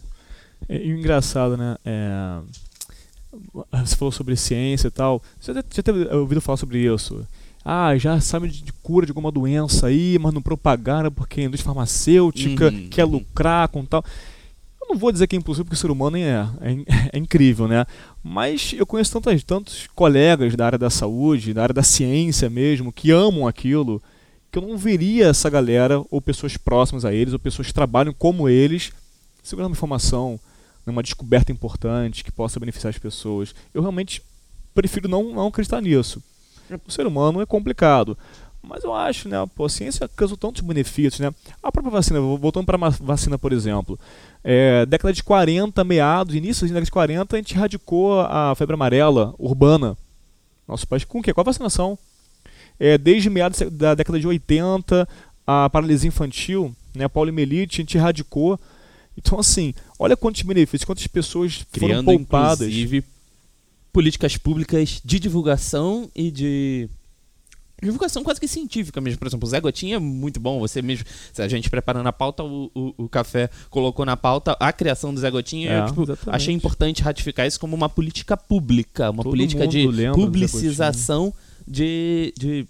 E, 0.70 0.88
e 0.88 0.94
o 0.94 1.00
engraçado, 1.00 1.58
né? 1.58 1.76
é, 1.84 2.40
Você 3.84 3.96
falou 3.96 4.12
sobre 4.12 4.36
ciência 4.36 4.88
e 4.88 4.92
tal. 4.92 5.22
Você 5.40 5.54
já, 5.54 5.64
já 5.70 5.84
teve 5.84 6.06
ouvido 6.16 6.42
falar 6.42 6.58
sobre 6.58 6.80
isso? 6.80 7.26
Ah, 7.64 7.98
já 7.98 8.22
sabe 8.22 8.48
de, 8.48 8.62
de 8.62 8.72
cura 8.72 9.08
de 9.08 9.12
alguma 9.12 9.32
doença 9.32 9.88
aí, 9.88 10.20
mas 10.22 10.32
não 10.32 10.42
propagaram 10.42 11.12
porque 11.12 11.42
a 11.42 11.44
indústria 11.46 11.74
farmacêutica 11.74 12.68
Uhum, 12.68 12.88
quer 12.90 13.06
uhum. 13.06 13.12
lucrar 13.12 13.68
com 13.70 13.84
tal. 13.84 14.06
Eu 14.80 14.90
não 14.90 15.00
vou 15.00 15.12
dizer 15.12 15.26
que 15.26 15.36
é 15.36 15.40
impossível 15.40 15.66
porque 15.66 15.76
o 15.76 15.80
ser 15.80 15.90
humano 15.90 16.16
é, 16.16 16.48
é, 16.62 17.10
é 17.14 17.18
incrível, 17.18 17.68
né? 17.68 17.84
Mas 18.24 18.76
eu 18.78 18.86
conheço 18.86 19.20
tantos, 19.20 19.44
tantos 19.44 19.88
colegas 19.96 20.56
da 20.56 20.64
área 20.68 20.78
da 20.78 20.92
saúde, 20.92 21.56
da 21.56 21.64
área 21.64 21.74
da 21.74 21.82
ciência 21.82 22.52
mesmo, 22.52 22.94
que 22.94 23.10
amam 23.10 23.48
aquilo, 23.48 24.00
que 24.56 24.60
eu 24.60 24.66
não 24.66 24.78
veria 24.78 25.28
essa 25.28 25.50
galera, 25.50 26.02
ou 26.10 26.22
pessoas 26.22 26.56
próximas 26.56 27.04
a 27.04 27.14
eles, 27.14 27.34
ou 27.34 27.40
pessoas 27.40 27.68
que 27.68 27.74
trabalham 27.74 28.14
como 28.14 28.48
eles, 28.48 28.94
segurando 29.44 29.68
uma 29.68 29.76
informação, 29.76 30.40
numa 30.86 31.04
descoberta 31.04 31.52
importante 31.52 32.24
que 32.24 32.32
possa 32.32 32.58
beneficiar 32.58 32.90
as 32.90 32.98
pessoas. 32.98 33.54
Eu 33.74 33.82
realmente 33.82 34.22
prefiro 34.74 35.10
não, 35.10 35.34
não 35.34 35.48
acreditar 35.48 35.82
nisso. 35.82 36.24
O 36.88 36.90
ser 36.90 37.06
humano 37.06 37.42
é 37.42 37.46
complicado. 37.46 38.18
Mas 38.64 38.86
eu 38.86 38.94
acho, 38.94 39.28
né, 39.28 39.36
pô, 39.54 39.66
a 39.66 39.70
ciência 39.70 40.10
causou 40.16 40.38
tantos 40.38 40.62
benefícios, 40.62 41.20
né? 41.20 41.36
A 41.62 41.70
própria 41.70 41.92
vacina, 41.92 42.22
voltando 42.22 42.66
para 42.66 42.78
a 42.78 42.90
vacina, 42.90 43.38
por 43.38 43.52
exemplo, 43.52 44.00
é, 44.42 44.86
década 44.86 45.12
de 45.12 45.22
40, 45.22 45.84
meados, 45.84 46.34
início 46.34 46.62
da 46.62 46.76
década 46.76 46.86
de 46.86 46.92
40, 46.92 47.36
a 47.36 47.40
gente 47.40 47.56
radicou 47.56 48.22
a 48.22 48.56
febre 48.56 48.74
amarela 48.74 49.36
urbana. 49.38 49.98
Nosso 50.66 50.88
país 50.88 51.04
com 51.04 51.20
o 51.20 51.22
quê? 51.22 51.34
Com 51.34 51.42
a 51.42 51.44
vacinação. 51.44 52.00
É, 52.80 52.98
desde 52.98 53.30
meados 53.30 53.60
da 53.72 53.96
década 53.96 54.20
de 54.20 54.28
80, 54.28 55.08
a 55.46 55.70
paralisia 55.70 56.08
infantil, 56.08 56.76
né, 56.94 57.06
a 57.06 57.10
poliomielite, 57.10 57.82
a 57.82 57.84
gente 57.84 57.98
radicou. 57.98 58.60
Então, 59.18 59.40
assim, 59.40 59.74
olha 59.98 60.18
quantos 60.18 60.42
benefícios, 60.42 60.84
quantas 60.84 61.08
pessoas 61.08 61.66
Criando, 61.72 62.06
foram 62.06 62.18
poupadas. 62.18 62.62
inclusive, 62.68 63.04
políticas 63.94 64.36
públicas 64.36 65.02
de 65.04 65.20
divulgação 65.20 66.10
e 66.14 66.30
de 66.30 66.90
divulgação 67.82 68.24
quase 68.24 68.40
que 68.40 68.48
científica 68.48 69.00
mesmo. 69.00 69.20
Por 69.20 69.28
exemplo, 69.28 69.48
o 69.48 69.50
Zé 69.50 69.60
Gotinha 69.62 69.96
é 69.96 70.00
muito 70.00 70.40
bom. 70.40 70.60
Você 70.60 70.82
mesmo, 70.82 71.06
se 71.32 71.42
a 71.42 71.48
gente 71.48 71.70
preparando 71.70 72.08
a 72.08 72.14
pauta, 72.14 72.44
o, 72.44 72.72
o, 72.74 72.94
o 72.98 73.10
café 73.10 73.50
colocou 73.70 74.06
na 74.06 74.18
pauta 74.18 74.56
a 74.60 74.74
criação 74.74 75.14
do 75.14 75.20
Zé 75.20 75.30
Gotinha. 75.30 75.72
É, 75.72 75.80
eu, 75.80 75.86
tipo, 75.86 76.18
achei 76.28 76.54
importante 76.54 77.02
ratificar 77.02 77.48
isso 77.48 77.60
como 77.60 77.76
uma 77.76 77.88
política 77.88 78.36
pública, 78.36 79.10
uma 79.12 79.24
Todo 79.24 79.32
política 79.32 79.68
de 79.68 79.88
publicização 80.14 81.34
de, 81.68 82.34
de 82.38 82.68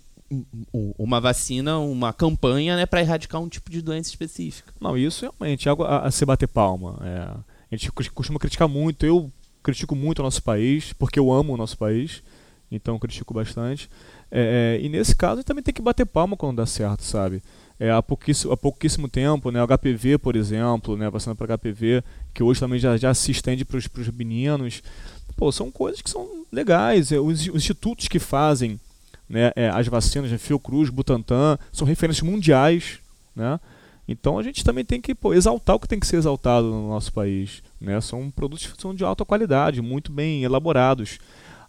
uma 0.97 1.21
vacina, 1.21 1.77
uma 1.79 2.11
campanha 2.11 2.75
né, 2.75 2.85
para 2.85 3.01
erradicar 3.01 3.41
um 3.41 3.49
tipo 3.49 3.69
de 3.69 3.81
doença 3.81 4.09
específica. 4.09 4.73
Não, 4.79 4.97
isso 4.97 5.21
realmente 5.21 5.67
é 5.67 5.69
algo 5.69 5.83
a, 5.83 5.99
a 5.99 6.11
se 6.11 6.25
bater 6.25 6.47
palma. 6.47 6.99
É, 7.03 7.19
a 7.71 7.75
gente 7.75 7.91
costuma 7.91 8.39
criticar 8.39 8.67
muito, 8.67 9.05
eu 9.05 9.31
critico 9.61 9.95
muito 9.95 10.19
o 10.19 10.23
nosso 10.23 10.43
país, 10.43 10.93
porque 10.93 11.19
eu 11.19 11.31
amo 11.31 11.53
o 11.53 11.57
nosso 11.57 11.77
país, 11.77 12.23
então 12.71 12.99
critico 12.99 13.33
bastante. 13.33 13.89
É, 14.31 14.77
é, 14.79 14.85
e 14.85 14.89
nesse 14.89 15.15
caso 15.15 15.43
também 15.43 15.63
tem 15.63 15.73
que 15.73 15.81
bater 15.81 16.05
palma 16.05 16.35
quando 16.35 16.57
dá 16.57 16.65
certo, 16.65 17.03
sabe? 17.03 17.41
É, 17.79 17.91
há, 17.91 18.01
pouquíssimo, 18.01 18.53
há 18.53 18.57
pouquíssimo 18.57 19.09
tempo, 19.09 19.51
né, 19.51 19.59
HPV, 19.65 20.17
por 20.17 20.35
exemplo, 20.35 20.95
né, 20.95 21.09
vacina 21.09 21.35
para 21.35 21.57
HPV, 21.57 22.03
que 22.33 22.41
hoje 22.41 22.59
também 22.59 22.79
já, 22.79 22.95
já 22.95 23.13
se 23.13 23.31
estende 23.31 23.65
para 23.65 23.77
os 23.77 24.09
meninos. 24.09 24.81
Pô, 25.35 25.51
são 25.51 25.69
coisas 25.69 26.01
que 26.01 26.09
são 26.09 26.45
legais. 26.51 27.11
É, 27.11 27.19
os, 27.19 27.47
os 27.47 27.55
institutos 27.55 28.07
que 28.07 28.17
fazem 28.17 28.79
né, 29.27 29.51
é, 29.55 29.69
as 29.69 29.87
vacinas, 29.87 30.31
né, 30.31 30.37
Fiocruz, 30.37 30.89
Butantan, 30.89 31.57
são 31.71 31.87
referências 31.87 32.27
mundiais, 32.27 32.99
né? 33.35 33.59
Então 34.07 34.37
a 34.37 34.43
gente 34.43 34.63
também 34.63 34.85
tem 34.85 35.01
que 35.01 35.15
pô, 35.15 35.33
exaltar 35.33 35.75
o 35.75 35.79
que 35.79 35.87
tem 35.87 35.99
que 35.99 36.05
ser 36.05 36.17
exaltado 36.17 36.67
no 36.67 36.89
nosso 36.89 37.11
país. 37.11 37.63
Né? 37.81 37.99
São 38.01 38.29
produtos 38.29 38.67
que 38.67 38.79
são 38.79 38.93
de 38.93 39.03
alta 39.03 39.25
qualidade, 39.25 39.81
muito 39.81 40.11
bem 40.11 40.43
elaborados. 40.43 41.17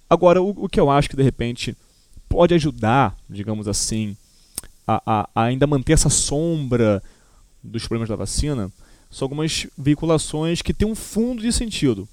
Agora, 0.09 0.43
o, 0.43 0.51
o 0.51 0.69
que 0.69 0.79
eu 0.79 0.91
acho 0.91 1.09
que 1.09 1.17
de 1.17 1.23
repente 1.23 1.75
pode 2.29 2.53
ajudar, 2.55 3.17
digamos 3.29 3.67
assim, 3.67 4.17
a, 4.87 5.03
a, 5.07 5.29
a 5.35 5.43
ainda 5.45 5.67
manter 5.67 5.95
essa 5.95 6.11
sombra 6.11 7.03
dos 7.63 7.87
problemas 7.87 8.09
da 8.09 8.17
vacina 8.17 8.71
são 9.11 9.25
algumas 9.25 9.67
veiculações 9.77 10.61
que 10.61 10.75
têm 10.75 10.87
um 10.87 10.95
fundo 10.95 11.41
de 11.41 11.53
sentido. 11.53 12.07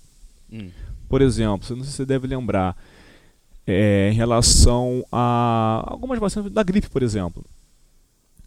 Hum. 0.51 0.69
Por 1.09 1.21
exemplo, 1.21 1.75
não 1.75 1.83
sei 1.83 1.91
se 1.91 1.97
você 1.97 2.05
deve 2.05 2.27
lembrar, 2.27 2.77
é, 3.65 4.09
em 4.11 4.15
relação 4.15 5.05
a 5.11 5.83
algumas 5.87 6.19
vacinas 6.19 6.51
da 6.51 6.63
gripe, 6.63 6.89
por 6.89 7.03
exemplo. 7.03 7.43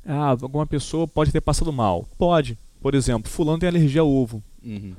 Ah, 0.07 0.37
alguma 0.41 0.67
pessoa 0.67 1.09
pode 1.09 1.33
ter 1.33 1.41
passado 1.41 1.73
mal. 1.73 2.07
Pode. 2.17 2.57
Por 2.81 2.95
exemplo, 2.95 3.31
fulano 3.31 3.59
tem 3.59 3.69
alergia 3.69 4.03
a 4.03 4.05
ovo. 4.05 4.43
Uhum. 4.65 4.95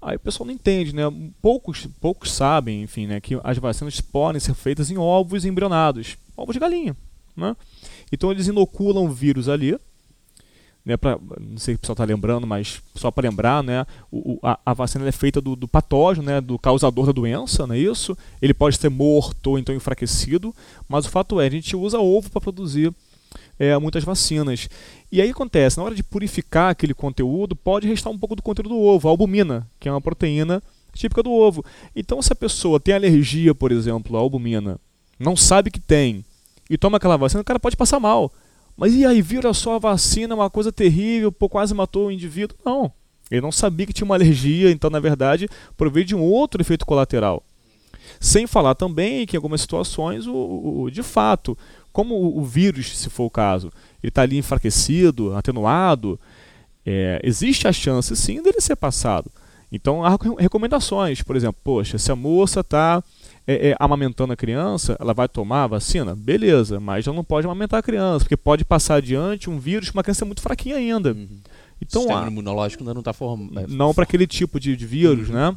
Aí 0.00 0.16
o 0.16 0.20
pessoal 0.20 0.46
não 0.46 0.54
entende, 0.54 0.94
né? 0.94 1.02
Poucos, 1.42 1.86
poucos 2.00 2.32
sabem, 2.32 2.82
enfim, 2.82 3.06
né, 3.06 3.20
que 3.20 3.38
as 3.42 3.58
vacinas 3.58 4.00
podem 4.00 4.40
ser 4.40 4.54
feitas 4.54 4.90
em 4.90 4.96
ovos 4.96 5.44
embrionados, 5.44 6.16
ovos 6.36 6.54
de 6.54 6.60
galinha, 6.60 6.96
né? 7.36 7.56
Então 8.12 8.30
eles 8.30 8.46
inoculam 8.46 9.04
o 9.04 9.10
vírus 9.10 9.48
ali, 9.48 9.76
né, 10.84 10.96
pra, 10.96 11.18
não 11.40 11.58
sei 11.58 11.74
se 11.74 11.76
o 11.76 11.80
pessoal 11.80 11.94
está 11.94 12.04
lembrando, 12.04 12.46
mas 12.46 12.80
só 12.94 13.10
para 13.10 13.28
lembrar, 13.28 13.62
né, 13.62 13.86
o, 14.10 14.38
a, 14.42 14.58
a, 14.64 14.72
vacina 14.72 15.06
é 15.06 15.12
feita 15.12 15.40
do, 15.40 15.54
do, 15.54 15.68
patógeno, 15.68 16.26
né, 16.26 16.40
do 16.40 16.58
causador 16.58 17.06
da 17.06 17.12
doença, 17.12 17.66
não 17.66 17.74
é 17.74 17.78
isso? 17.78 18.16
Ele 18.40 18.54
pode 18.54 18.78
ser 18.78 18.88
morto 18.88 19.48
ou 19.50 19.58
então 19.58 19.74
enfraquecido, 19.74 20.54
mas 20.88 21.06
o 21.06 21.10
fato 21.10 21.40
é, 21.40 21.46
a 21.46 21.50
gente 21.50 21.76
usa 21.76 21.98
ovo 21.98 22.30
para 22.30 22.40
produzir 22.40 22.92
é, 23.58 23.76
muitas 23.78 24.04
vacinas. 24.04 24.68
E 25.10 25.20
aí 25.20 25.30
acontece, 25.30 25.76
na 25.76 25.84
hora 25.84 25.94
de 25.94 26.02
purificar 26.02 26.70
aquele 26.70 26.94
conteúdo, 26.94 27.56
pode 27.56 27.86
restar 27.86 28.12
um 28.12 28.18
pouco 28.18 28.36
do 28.36 28.42
conteúdo 28.42 28.70
do 28.70 28.80
ovo, 28.80 29.08
a 29.08 29.10
albumina, 29.10 29.68
que 29.78 29.88
é 29.88 29.92
uma 29.92 30.00
proteína 30.00 30.62
típica 30.94 31.22
do 31.22 31.30
ovo. 31.30 31.64
Então, 31.94 32.20
se 32.22 32.32
a 32.32 32.36
pessoa 32.36 32.80
tem 32.80 32.94
alergia, 32.94 33.54
por 33.54 33.72
exemplo, 33.72 34.16
à 34.16 34.20
albumina, 34.20 34.78
não 35.18 35.36
sabe 35.36 35.70
que 35.70 35.80
tem, 35.80 36.24
e 36.70 36.76
toma 36.76 36.96
aquela 36.96 37.16
vacina, 37.16 37.40
o 37.40 37.44
cara 37.44 37.58
pode 37.58 37.76
passar 37.76 37.98
mal. 38.00 38.32
Mas 38.78 38.94
e 38.94 39.04
aí, 39.04 39.20
vira 39.20 39.52
só 39.52 39.74
a 39.74 39.78
vacina, 39.80 40.36
uma 40.36 40.48
coisa 40.48 40.70
terrível, 40.70 41.32
pô, 41.32 41.48
quase 41.48 41.74
matou 41.74 42.06
o 42.06 42.12
indivíduo? 42.12 42.56
Não. 42.64 42.92
Ele 43.28 43.40
não 43.40 43.50
sabia 43.50 43.84
que 43.84 43.92
tinha 43.92 44.04
uma 44.04 44.14
alergia, 44.14 44.70
então, 44.70 44.88
na 44.88 45.00
verdade, 45.00 45.48
provei 45.76 46.04
de 46.04 46.14
um 46.14 46.22
outro 46.22 46.62
efeito 46.62 46.86
colateral. 46.86 47.42
Sem 48.20 48.46
falar 48.46 48.76
também 48.76 49.26
que 49.26 49.34
em 49.34 49.38
algumas 49.38 49.60
situações, 49.60 50.28
o, 50.28 50.82
o 50.82 50.90
de 50.92 51.02
fato, 51.02 51.58
como 51.92 52.14
o, 52.14 52.38
o, 52.38 52.44
vírus, 52.44 52.96
se 52.96 53.10
for 53.10 53.24
o 53.24 53.30
caso, 53.30 53.72
ele 54.00 54.10
está 54.10 54.22
ali 54.22 54.38
enfraquecido, 54.38 55.34
atenuado, 55.34 56.18
é, 56.86 57.20
existe 57.24 57.66
a 57.66 57.72
chance 57.72 58.14
sim 58.16 58.40
dele 58.40 58.60
ser 58.60 58.76
passado. 58.76 59.28
Então 59.72 60.04
há 60.04 60.16
recomendações, 60.38 61.20
por 61.20 61.34
exemplo, 61.34 61.60
poxa, 61.64 61.98
se 61.98 62.12
a 62.12 62.16
moça 62.16 62.60
está 62.60 63.02
é, 63.48 63.70
é, 63.70 63.76
amamentando 63.80 64.34
a 64.34 64.36
criança, 64.36 64.94
ela 65.00 65.14
vai 65.14 65.26
tomar 65.26 65.64
a 65.64 65.68
vacina? 65.68 66.14
Beleza, 66.14 66.78
mas 66.78 67.06
ela 67.06 67.16
não 67.16 67.24
pode 67.24 67.46
amamentar 67.46 67.80
a 67.80 67.82
criança, 67.82 68.26
porque 68.26 68.36
pode 68.36 68.62
passar 68.62 68.96
adiante 68.96 69.48
um 69.48 69.58
vírus 69.58 69.88
com 69.88 69.96
uma 69.96 70.02
criança 70.02 70.26
muito 70.26 70.42
fraquinha 70.42 70.76
ainda. 70.76 71.12
Uhum. 71.14 71.40
Então, 71.80 72.02
o 72.02 72.04
sistema 72.04 72.26
a, 72.26 72.28
imunológico 72.28 72.82
ainda 72.82 72.92
não 72.92 73.00
está 73.00 73.14
formado. 73.14 73.58
É, 73.58 73.66
não 73.66 73.94
para 73.94 74.02
aquele 74.02 74.26
tipo 74.26 74.60
de, 74.60 74.76
de 74.76 74.86
vírus, 74.86 75.30
uhum. 75.30 75.34
né? 75.34 75.56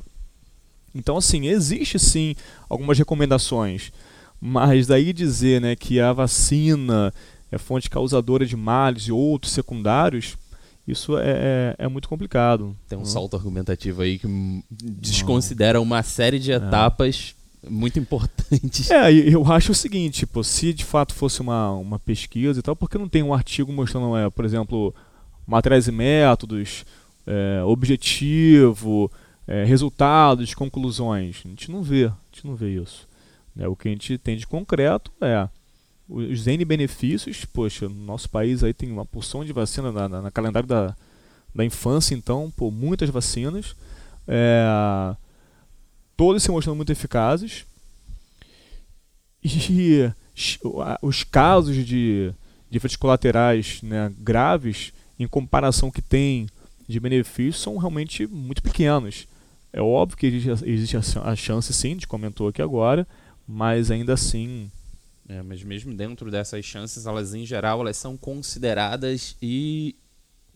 Então, 0.96 1.18
assim, 1.18 1.48
existe 1.48 2.00
sim 2.00 2.34
algumas 2.70 2.98
recomendações, 2.98 3.92
mas 4.40 4.88
daí 4.88 5.12
dizer 5.12 5.60
né, 5.60 5.76
que 5.76 6.00
a 6.00 6.14
vacina 6.14 7.14
é 7.52 7.58
fonte 7.58 7.90
causadora 7.90 8.46
de 8.46 8.56
males 8.56 9.04
e 9.04 9.12
outros 9.12 9.52
secundários, 9.52 10.38
isso 10.88 11.18
é, 11.18 11.76
é, 11.78 11.86
é 11.86 11.88
muito 11.90 12.08
complicado. 12.08 12.74
Tem 12.88 12.98
um 12.98 13.02
uhum. 13.02 13.06
salto 13.06 13.36
argumentativo 13.36 14.02
aí 14.02 14.18
que 14.18 14.64
desconsidera 14.70 15.82
uma 15.82 16.02
série 16.04 16.40
de 16.40 16.54
é. 16.54 16.56
etapas 16.56 17.36
muito 17.70 18.00
importantes. 18.00 18.90
É, 18.90 19.12
eu 19.12 19.46
acho 19.52 19.72
o 19.72 19.76
seguinte, 19.76 20.20
tipo, 20.20 20.44
se 20.44 20.74
de 20.74 20.84
fato 20.84 21.14
fosse 21.14 21.42
uma, 21.42 21.72
uma 21.72 22.00
pesquisa 22.00 22.60
e 22.60 22.64
tal, 22.64 22.76
porque 22.76 22.98
não 22.98 23.08
tem 23.08 23.24
um 23.24 23.34
artigo 23.34 23.72
mostrando, 23.72 24.16
é, 24.18 24.30
por 24.30 24.46
exemplo, 24.46 24.94
materiais 25.46 25.88
e 25.88 25.92
métodos, 25.92 26.86
é, 27.26 27.64
objetivo, 27.64 29.12
é, 29.48 29.64
resultados, 29.64 30.54
conclusões. 30.54 31.42
A 31.46 31.50
gente 31.50 31.70
não 31.70 31.84
vê, 31.84 32.06
a 32.06 32.16
gente 32.32 32.46
não 32.46 32.56
vê 32.56 32.76
isso. 32.76 33.08
É, 33.58 33.68
o 33.68 33.76
que 33.76 33.88
a 33.88 33.92
gente 33.92 34.18
tem 34.18 34.38
de 34.38 34.48
concreto 34.48 35.12
é 35.22 35.48
os 36.10 36.46
N 36.46 36.66
benefícios, 36.66 37.46
poxa, 37.46 37.88
no 37.88 37.96
nosso 37.96 38.30
país 38.30 38.64
aí 38.64 38.74
tem 38.74 38.92
uma 38.92 39.06
porção 39.06 39.46
de 39.46 39.54
vacina 39.54 39.92
na, 39.92 40.10
na, 40.10 40.22
na 40.24 40.32
calendário 40.32 40.68
da, 40.68 40.96
da 41.56 41.64
infância, 41.64 42.14
então, 42.14 42.52
pô, 42.56 42.70
muitas 42.70 43.10
vacinas. 43.10 43.76
É, 44.28 45.16
todos 46.22 46.44
se 46.44 46.52
mostrando 46.52 46.76
muito 46.76 46.92
eficazes. 46.92 47.66
E 49.44 50.12
os 51.02 51.24
casos 51.24 51.76
de, 51.76 52.32
de 52.70 52.78
efeitos 52.78 52.96
colaterais 52.96 53.82
né, 53.82 54.14
graves, 54.20 54.94
em 55.18 55.28
comparação 55.28 55.90
que 55.90 56.00
tem 56.00 56.48
de 56.88 57.00
benefícios, 57.00 57.64
são 57.64 57.76
realmente 57.78 58.28
muito 58.28 58.62
pequenos. 58.62 59.28
É 59.74 59.82
óbvio 59.82 60.16
que 60.16 60.28
existe, 60.64 60.96
a 60.96 61.36
chance, 61.36 61.74
sim, 61.74 61.98
de 61.98 62.06
comentou 62.06 62.50
aqui 62.50 62.62
agora, 62.62 63.08
mas 63.48 63.90
ainda 63.90 64.14
assim. 64.14 64.70
É, 65.28 65.42
mas 65.42 65.64
mesmo 65.64 65.92
dentro 65.96 66.30
dessas 66.30 66.64
chances, 66.64 67.08
elas 67.08 67.34
em 67.34 67.48
geral 67.48 67.82
elas 67.82 67.98
são 67.98 68.16
consideradas 68.16 69.36
e 69.42 69.96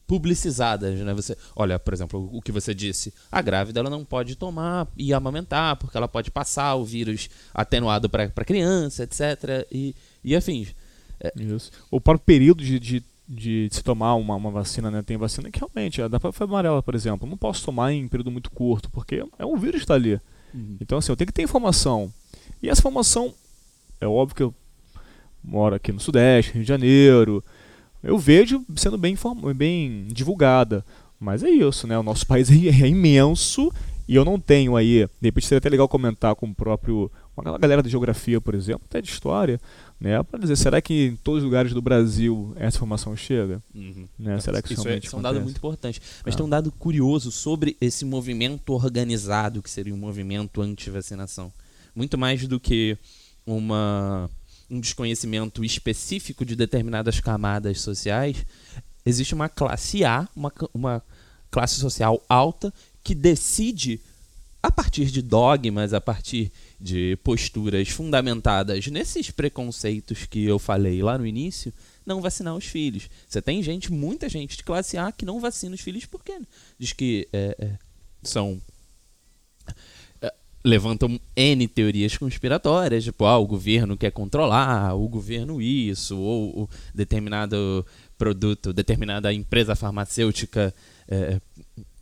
publicizadas, 0.08 1.00
né? 1.00 1.14
Você, 1.14 1.38
olha, 1.56 1.80
por 1.80 1.94
exemplo, 1.94 2.30
o 2.32 2.42
que 2.42 2.52
você 2.52 2.74
disse, 2.74 3.14
a 3.32 3.42
grávida 3.42 3.80
ela 3.80 3.90
não 3.90 4.06
pode 4.06 4.36
tomar 4.36 4.88
e 4.96 5.14
amamentar 5.14 5.76
porque 5.78 5.98
ela 5.98 6.08
pode 6.08 6.30
passar 6.30 6.76
o 6.76 6.86
vírus 6.86 7.30
atenuado 7.54 8.10
para 8.10 8.24
a 8.24 8.46
criança, 8.46 9.04
etc. 9.04 9.68
E, 9.72 9.96
e 10.24 10.36
afins. 10.36 10.76
É. 11.20 11.32
Isso. 11.42 11.72
O 11.90 12.00
próprio 12.00 12.26
período 12.26 12.64
de, 12.64 12.80
de, 12.80 13.04
de, 13.28 13.70
se 13.72 13.84
tomar 13.84 14.16
uma, 14.16 14.36
uma 14.36 14.52
vacina, 14.52 14.92
né? 14.92 15.02
Tem 15.02 15.18
vacina 15.18 15.50
que 15.50 15.60
realmente, 15.60 16.02
a 16.02 16.08
da 16.08 16.20
febre 16.20 16.44
amarela, 16.44 16.84
por 16.84 16.94
exemplo, 16.94 17.28
não 17.28 17.38
posso 17.38 17.66
tomar 17.66 17.92
em 17.92 18.08
período 18.08 18.32
muito 18.32 18.52
curto 18.52 18.90
porque 18.90 19.24
é 19.40 19.46
um 19.46 19.58
vírus 19.58 19.78
que 19.78 19.86
está 19.86 19.96
ali. 19.96 20.20
Uhum. 20.54 20.78
Então, 20.80 20.98
assim, 20.98 21.12
eu 21.12 21.16
tenho 21.16 21.28
que 21.28 21.34
ter 21.34 21.44
informação. 21.44 22.14
E 22.62 22.70
essa 22.70 22.82
informação, 22.82 23.34
é 24.00 24.08
óbvio 24.08 24.36
que 24.36 24.44
eu 24.44 24.54
moro 25.44 25.76
aqui 25.76 25.92
no 25.92 26.00
Sudeste, 26.00 26.54
Rio 26.54 26.64
de 26.64 26.68
Janeiro, 26.68 27.44
eu 28.06 28.18
vejo 28.18 28.64
sendo 28.76 28.98
bem, 28.98 29.18
bem 29.56 30.08
divulgada. 30.12 30.86
Mas 31.20 31.44
é 31.44 31.50
isso, 31.50 31.88
né? 31.88 31.98
O 31.98 32.04
nosso 32.04 32.26
país 32.28 32.50
é 32.52 32.88
imenso 32.88 33.72
e 34.08 34.16
eu 34.16 34.24
não 34.24 34.40
tenho 34.40 34.76
aí. 34.76 35.08
De 35.20 35.28
repente 35.28 35.48
seria 35.48 35.58
até 35.58 35.70
legal 35.70 35.88
comentar 35.88 36.36
com 36.36 36.46
o 36.46 36.56
próprio. 36.56 37.12
Uma 37.36 37.58
galera 37.58 37.84
de 37.84 37.90
geografia, 37.90 38.40
por 38.40 38.56
exemplo, 38.56 38.84
até 38.90 39.02
de 39.02 39.10
história, 39.10 39.60
né? 40.00 40.24
Para 40.24 40.40
dizer, 40.40 40.56
será 40.56 40.80
que 40.80 41.08
em 41.08 41.16
todos 41.18 41.40
os 41.40 41.44
lugares 41.44 41.74
do 41.74 41.82
Brasil 41.82 42.54
essa 42.56 42.78
informação 42.78 43.16
chega? 43.18 43.62
Uhum. 43.74 44.08
Né? 44.18 44.40
Será 44.40 44.62
que 44.62 44.72
isso, 44.72 44.88
isso 44.88 45.16
é, 45.16 45.18
é 45.18 45.20
um 45.20 45.22
dado 45.22 45.42
muito 45.42 45.58
importante. 45.58 46.02
Mas 46.24 46.34
é. 46.34 46.38
tem 46.38 46.46
um 46.46 46.50
dado 46.50 46.72
curioso 46.72 47.32
sobre 47.32 47.76
esse 47.82 48.06
movimento 48.06 48.72
organizado 48.72 49.62
que 49.62 49.70
seria 49.70 49.94
um 49.94 49.98
movimento 49.98 50.62
anti-vacinação. 50.62 51.52
Muito 51.94 52.18
mais 52.18 52.48
do 52.48 52.58
que 52.58 52.98
uma 53.46 54.30
um 54.70 54.80
desconhecimento 54.80 55.64
específico 55.64 56.46
de 56.46 56.56
determinadas 56.56 57.20
camadas 57.20 57.82
sociais, 57.82 58.46
existe 59.06 59.34
uma 59.34 59.48
classe 59.48 60.04
A, 60.04 60.28
uma, 60.36 60.52
uma 60.74 61.04
classe 61.52 61.80
social 61.80 62.24
alta, 62.28 62.74
que 63.04 63.14
decide, 63.14 64.02
a 64.62 64.72
partir 64.72 65.06
de 65.06 65.22
dogmas, 65.22 65.94
a 65.94 66.02
partir 66.02 66.52
de 66.80 67.18
posturas 67.24 67.90
fundamentadas 67.90 68.88
nesses 68.88 69.30
preconceitos 69.30 70.26
que 70.26 70.44
eu 70.44 70.58
falei 70.58 71.04
lá 71.04 71.18
no 71.18 71.28
início, 71.28 71.72
não 72.06 72.22
vacinar 72.22 72.56
os 72.56 72.66
filhos. 72.66 73.10
Você 73.28 73.42
tem 73.42 73.62
gente, 73.62 73.92
muita 73.92 74.28
gente 74.28 74.58
de 74.58 74.64
classe 74.64 74.98
A 74.98 75.12
que 75.12 75.26
não 75.26 75.40
vacina 75.40 75.76
os 75.76 75.82
filhos 75.82 76.06
porque 76.06 76.40
diz 76.78 76.94
que 76.94 77.28
é, 77.32 77.56
é, 77.60 77.72
são 78.24 78.60
levantam 80.66 81.20
N 81.36 81.68
teorias 81.68 82.18
conspiratórias, 82.18 83.04
tipo, 83.04 83.24
ah, 83.26 83.38
o 83.38 83.46
governo 83.46 83.96
quer 83.96 84.12
controlar, 84.12 84.96
o 84.96 85.08
governo 85.08 85.62
isso, 85.62 86.18
ou, 86.18 86.58
ou 86.58 86.70
determinado 86.94 87.86
produto, 88.18 88.74
determinada 88.74 89.32
empresa 89.32 89.76
farmacêutica 89.76 90.74
é, 91.08 91.40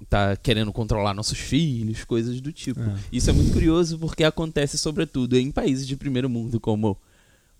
tá 0.09 0.35
querendo 0.37 0.71
controlar 0.71 1.13
nossos 1.13 1.37
filhos, 1.37 2.05
coisas 2.05 2.39
do 2.39 2.53
tipo. 2.53 2.79
É. 2.79 2.95
Isso 3.11 3.29
é 3.29 3.33
muito 3.33 3.51
curioso 3.51 3.99
porque 3.99 4.23
acontece 4.23 4.77
sobretudo 4.77 5.37
em 5.37 5.51
países 5.51 5.85
de 5.85 5.97
primeiro 5.97 6.29
mundo 6.29 6.57
como 6.57 6.97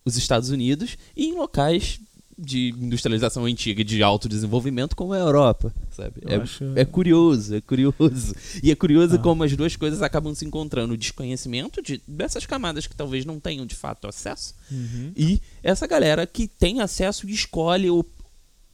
os 0.06 0.16
Estados 0.16 0.50
Unidos 0.50 0.98
e 1.18 1.26
em 1.26 1.36
locais 1.36 2.00
de 2.38 2.70
industrialização 2.70 3.46
antiga 3.46 3.84
de 3.84 4.02
alto 4.02 4.28
desenvolvimento 4.28 4.96
como 4.96 5.13
a 5.13 5.18
Europa, 5.18 5.74
sabe? 5.92 6.22
É, 6.25 6.36
acho... 6.36 6.63
é, 6.75 6.86
curioso, 6.86 7.56
é 7.56 7.62
curioso. 7.62 8.36
E 8.62 8.72
é 8.72 8.75
curioso 8.75 9.16
ah. 9.16 9.20
como 9.20 9.44
as 9.44 9.56
duas 9.56 9.75
coisas 9.75 10.02
acabam 10.02 10.34
se 10.34 10.46
encontrando, 10.46 10.94
o 10.94 10.98
desconhecimento 10.98 11.82
de, 11.82 12.02
dessas 12.08 12.46
camadas 12.46 12.88
que 12.88 12.96
talvez 12.96 13.25
não 13.25 13.40
tenham 13.40 13.66
de 13.66 13.75
fato 13.75 14.08
acesso 14.08 14.56
uhum. 14.72 15.12
e 15.16 15.42
essa 15.62 15.86
galera 15.88 16.25
que 16.25 16.48
tem 16.48 16.82
acesso 16.82 17.28
e 17.28 17.34
escolhe 17.34 17.90
ou 17.90 18.06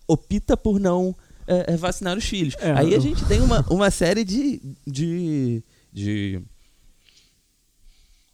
opta 0.07 0.57
por 0.57 0.79
não 0.79 1.15
é, 1.47 1.75
vacinar 1.75 2.17
os 2.17 2.25
filhos. 2.25 2.55
É, 2.59 2.71
Aí 2.71 2.93
a 2.93 2.99
gente 2.99 3.25
tem 3.25 3.41
uma, 3.41 3.65
uma 3.69 3.91
série 3.91 4.23
de, 4.23 4.61
de, 4.85 5.63
de 5.91 6.41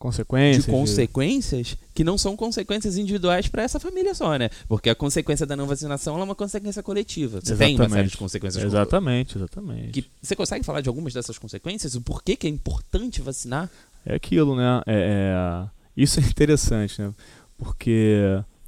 consequências. 0.06 0.66
De 0.66 0.72
consequências 0.72 1.78
que 1.94 2.04
não 2.04 2.18
são 2.18 2.36
consequências 2.36 2.98
individuais 2.98 3.48
para 3.48 3.64
essa 3.64 3.80
família 3.80 4.14
só, 4.14 4.38
né? 4.38 4.50
Porque 4.68 4.90
a 4.90 4.96
consequência 4.96 5.46
da 5.46 5.56
não 5.56 5.66
vacinação 5.66 6.20
é 6.20 6.24
uma 6.24 6.36
consequência 6.36 6.84
coletiva. 6.84 7.42
Você 7.42 7.54
exatamente. 7.54 7.78
tem 7.78 7.86
uma 7.86 7.96
série 7.96 8.10
de 8.10 8.18
consequências. 8.18 8.64
Exatamente, 8.64 9.38
exatamente. 9.38 9.92
Que, 9.92 10.10
você 10.22 10.36
consegue 10.36 10.64
falar 10.64 10.82
de 10.82 10.90
algumas 10.90 11.14
dessas 11.14 11.40
consequências? 11.40 11.96
O 11.96 12.02
porquê 12.02 12.36
que 12.36 12.46
é 12.46 12.50
importante 12.50 13.20
vacinar? 13.22 13.70
É 14.06 14.14
aquilo, 14.14 14.56
né? 14.56 14.82
É, 14.86 15.66
é... 15.66 15.70
Isso 15.98 16.20
é 16.20 16.24
interessante, 16.24 17.02
né? 17.02 17.12
Porque, 17.58 18.20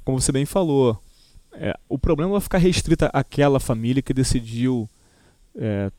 como 0.04 0.20
você 0.20 0.32
bem 0.32 0.44
falou, 0.44 1.00
é, 1.52 1.78
o 1.88 1.98
problema 1.98 2.32
vai 2.32 2.40
ficar 2.40 2.58
restrito 2.58 3.08
àquela 3.12 3.60
família 3.60 4.02
que 4.02 4.12
decidiu 4.12 4.88
é, 5.54 5.92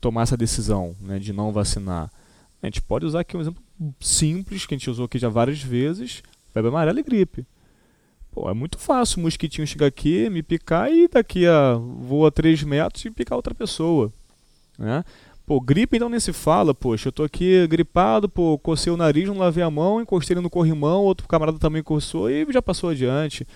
tomar 0.00 0.22
essa 0.22 0.36
decisão 0.36 0.94
né, 1.00 1.18
de 1.18 1.32
não 1.32 1.52
vacinar. 1.52 2.10
A 2.62 2.66
gente 2.66 2.82
pode 2.82 3.04
usar 3.04 3.20
aqui 3.20 3.36
um 3.36 3.40
exemplo 3.40 3.65
simples, 4.00 4.66
que 4.66 4.74
a 4.74 4.78
gente 4.78 4.90
usou 4.90 5.06
aqui 5.06 5.18
já 5.18 5.28
várias 5.28 5.62
vezes, 5.62 6.22
febre 6.52 6.68
amarela 6.68 7.00
e 7.00 7.02
gripe. 7.02 7.46
Pô, 8.30 8.50
é 8.50 8.54
muito 8.54 8.78
fácil 8.78 9.18
o 9.18 9.22
mosquitinho 9.22 9.66
chegar 9.66 9.86
aqui, 9.86 10.28
me 10.28 10.42
picar 10.42 10.92
e 10.92 11.08
daqui 11.08 11.46
a 11.46 11.74
voa 11.74 12.30
3 12.30 12.62
metros 12.64 13.04
e 13.04 13.10
picar 13.10 13.36
outra 13.36 13.54
pessoa. 13.54 14.12
Né? 14.78 15.02
Pô, 15.46 15.60
gripe 15.60 15.96
então 15.96 16.08
nem 16.08 16.20
se 16.20 16.32
fala, 16.32 16.74
poxa, 16.74 17.08
eu 17.08 17.12
tô 17.12 17.22
aqui 17.22 17.66
gripado, 17.66 18.28
pô, 18.28 18.58
cocei 18.58 18.92
o 18.92 18.96
nariz, 18.96 19.28
não 19.28 19.38
lavei 19.38 19.62
a 19.62 19.70
mão, 19.70 20.00
encostei 20.00 20.36
no 20.36 20.50
corrimão, 20.50 21.02
outro 21.02 21.26
camarada 21.26 21.58
também 21.58 21.82
coçou 21.82 22.28
e 22.28 22.44
já 22.52 22.60
passou 22.60 22.90
adiante. 22.90 23.46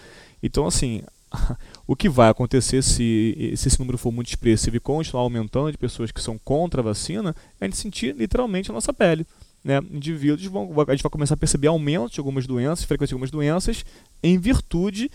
Então, 0.43 0.67
assim, 0.67 1.03
o 1.87 1.95
que 1.95 2.09
vai 2.09 2.31
acontecer 2.31 2.81
se, 2.81 3.53
se 3.57 3.69
esse 3.69 3.79
número 3.79 3.99
for 3.99 4.12
muito 4.12 4.29
expressivo 4.29 4.77
e 4.77 4.81
continuar 4.81 5.25
aumentando 5.25 5.73
de 5.73 5.77
pessoas 5.77 6.11
que 6.11 6.23
são 6.23 6.39
contra 6.39 6.81
a 6.81 6.85
vacina, 6.85 7.35
é 7.61 7.65
a 7.65 7.69
gente 7.69 7.77
sentir 7.77 8.15
literalmente 8.17 8.71
a 8.71 8.75
nossa 8.75 8.93
pele 8.93 9.27
né, 9.62 9.79
indivíduos 9.90 10.45
vão, 10.47 10.73
a 10.88 10.93
gente 10.93 11.02
vai 11.02 11.11
começar 11.11 11.35
a 11.35 11.37
perceber 11.37 11.69
aumento 11.69 12.12
de 12.12 12.21
algumas 12.21 12.47
doenças, 12.47 12.85
frequência 12.85 13.11
de 13.11 13.14
algumas 13.14 13.31
doenças, 13.31 13.85
em 14.23 14.38
virtude 14.38 15.11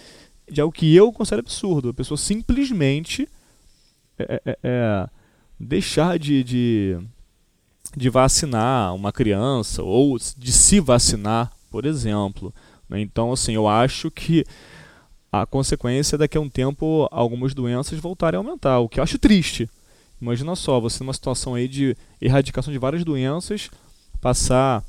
de 0.50 0.62
algo 0.62 0.72
que 0.72 0.96
eu 0.96 1.12
considero 1.12 1.42
absurdo. 1.42 1.90
A 1.90 1.94
pessoa 1.94 2.18
simplesmente 2.18 3.28
é, 4.18 4.42
é, 4.46 4.58
é, 4.64 5.10
deixar 5.60 6.20
de, 6.20 6.44
de, 6.44 6.98
de, 7.96 8.10
vacinar 8.10 8.94
uma 8.94 9.12
criança 9.12 9.82
ou 9.82 10.18
de 10.38 10.52
se 10.52 10.80
vacinar, 10.80 11.52
por 11.72 11.86
exemplo. 11.86 12.54
Né? 12.88 13.02
Então, 13.02 13.32
assim, 13.32 13.54
eu 13.54 13.68
acho 13.68 14.12
que 14.12 14.46
a 15.32 15.46
consequência 15.46 16.16
é 16.16 16.20
daqui 16.20 16.38
a 16.38 16.42
um 16.42 16.50
tempo 16.50 17.10
algumas 17.12 17.54
doenças 17.54 18.00
voltarem 18.00 18.38
a 18.38 18.40
aumentar, 18.40 18.80
o 18.80 18.88
que 18.88 19.00
eu 19.00 19.04
acho 19.04 19.18
triste. 19.18 19.70
Imagina 20.22 20.56
só, 20.56 20.80
você 20.80 21.04
numa 21.04 21.14
situação 21.14 21.56
aí 21.56 21.68
de 21.68 21.96
erradicação 22.22 22.72
de 22.72 22.80
várias 22.80 23.04
doenças, 23.04 23.70
passar 24.26 24.84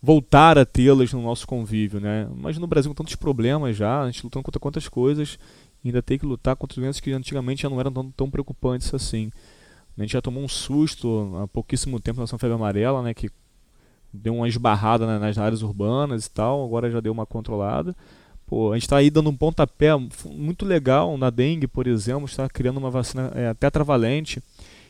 voltar 0.00 0.56
a 0.56 0.64
tê-las 0.64 1.12
no 1.12 1.20
nosso 1.20 1.46
convívio, 1.46 2.00
né? 2.00 2.26
Mas 2.34 2.56
no 2.56 2.66
Brasil 2.66 2.90
com 2.90 2.94
tantos 2.94 3.14
problemas 3.14 3.76
já, 3.76 4.00
a 4.00 4.06
gente 4.10 4.24
lutando 4.24 4.42
contra 4.42 4.58
quantas 4.58 4.88
coisas, 4.88 5.38
ainda 5.84 6.00
tem 6.00 6.18
que 6.18 6.24
lutar 6.24 6.56
contra 6.56 6.80
doenças 6.80 6.98
que 6.98 7.12
antigamente 7.12 7.60
já 7.60 7.68
não 7.68 7.78
eram 7.78 7.92
tão, 7.92 8.10
tão 8.10 8.30
preocupantes 8.30 8.94
assim. 8.94 9.30
A 9.98 10.00
gente 10.00 10.14
já 10.14 10.22
tomou 10.22 10.42
um 10.42 10.48
susto 10.48 11.30
há 11.42 11.46
pouquíssimo 11.46 12.00
tempo 12.00 12.20
na 12.20 12.26
São 12.26 12.38
Febre 12.38 12.54
Amarela, 12.54 13.02
né? 13.02 13.12
Que 13.12 13.28
deu 14.10 14.34
uma 14.34 14.48
esbarrada 14.48 15.06
né, 15.06 15.18
nas 15.18 15.36
áreas 15.36 15.60
urbanas 15.60 16.24
e 16.24 16.30
tal, 16.30 16.64
agora 16.64 16.90
já 16.90 17.00
deu 17.00 17.12
uma 17.12 17.26
controlada. 17.26 17.94
Pô, 18.46 18.72
a 18.72 18.76
gente 18.76 18.84
está 18.84 18.96
aí 18.96 19.10
dando 19.10 19.28
um 19.28 19.36
pontapé 19.36 19.90
muito 20.24 20.64
legal 20.64 21.18
na 21.18 21.28
dengue, 21.28 21.66
por 21.66 21.86
exemplo, 21.86 22.24
está 22.24 22.48
criando 22.48 22.78
uma 22.78 22.90
vacina 22.90 23.30
é, 23.34 23.52
tetravalente. 23.52 24.42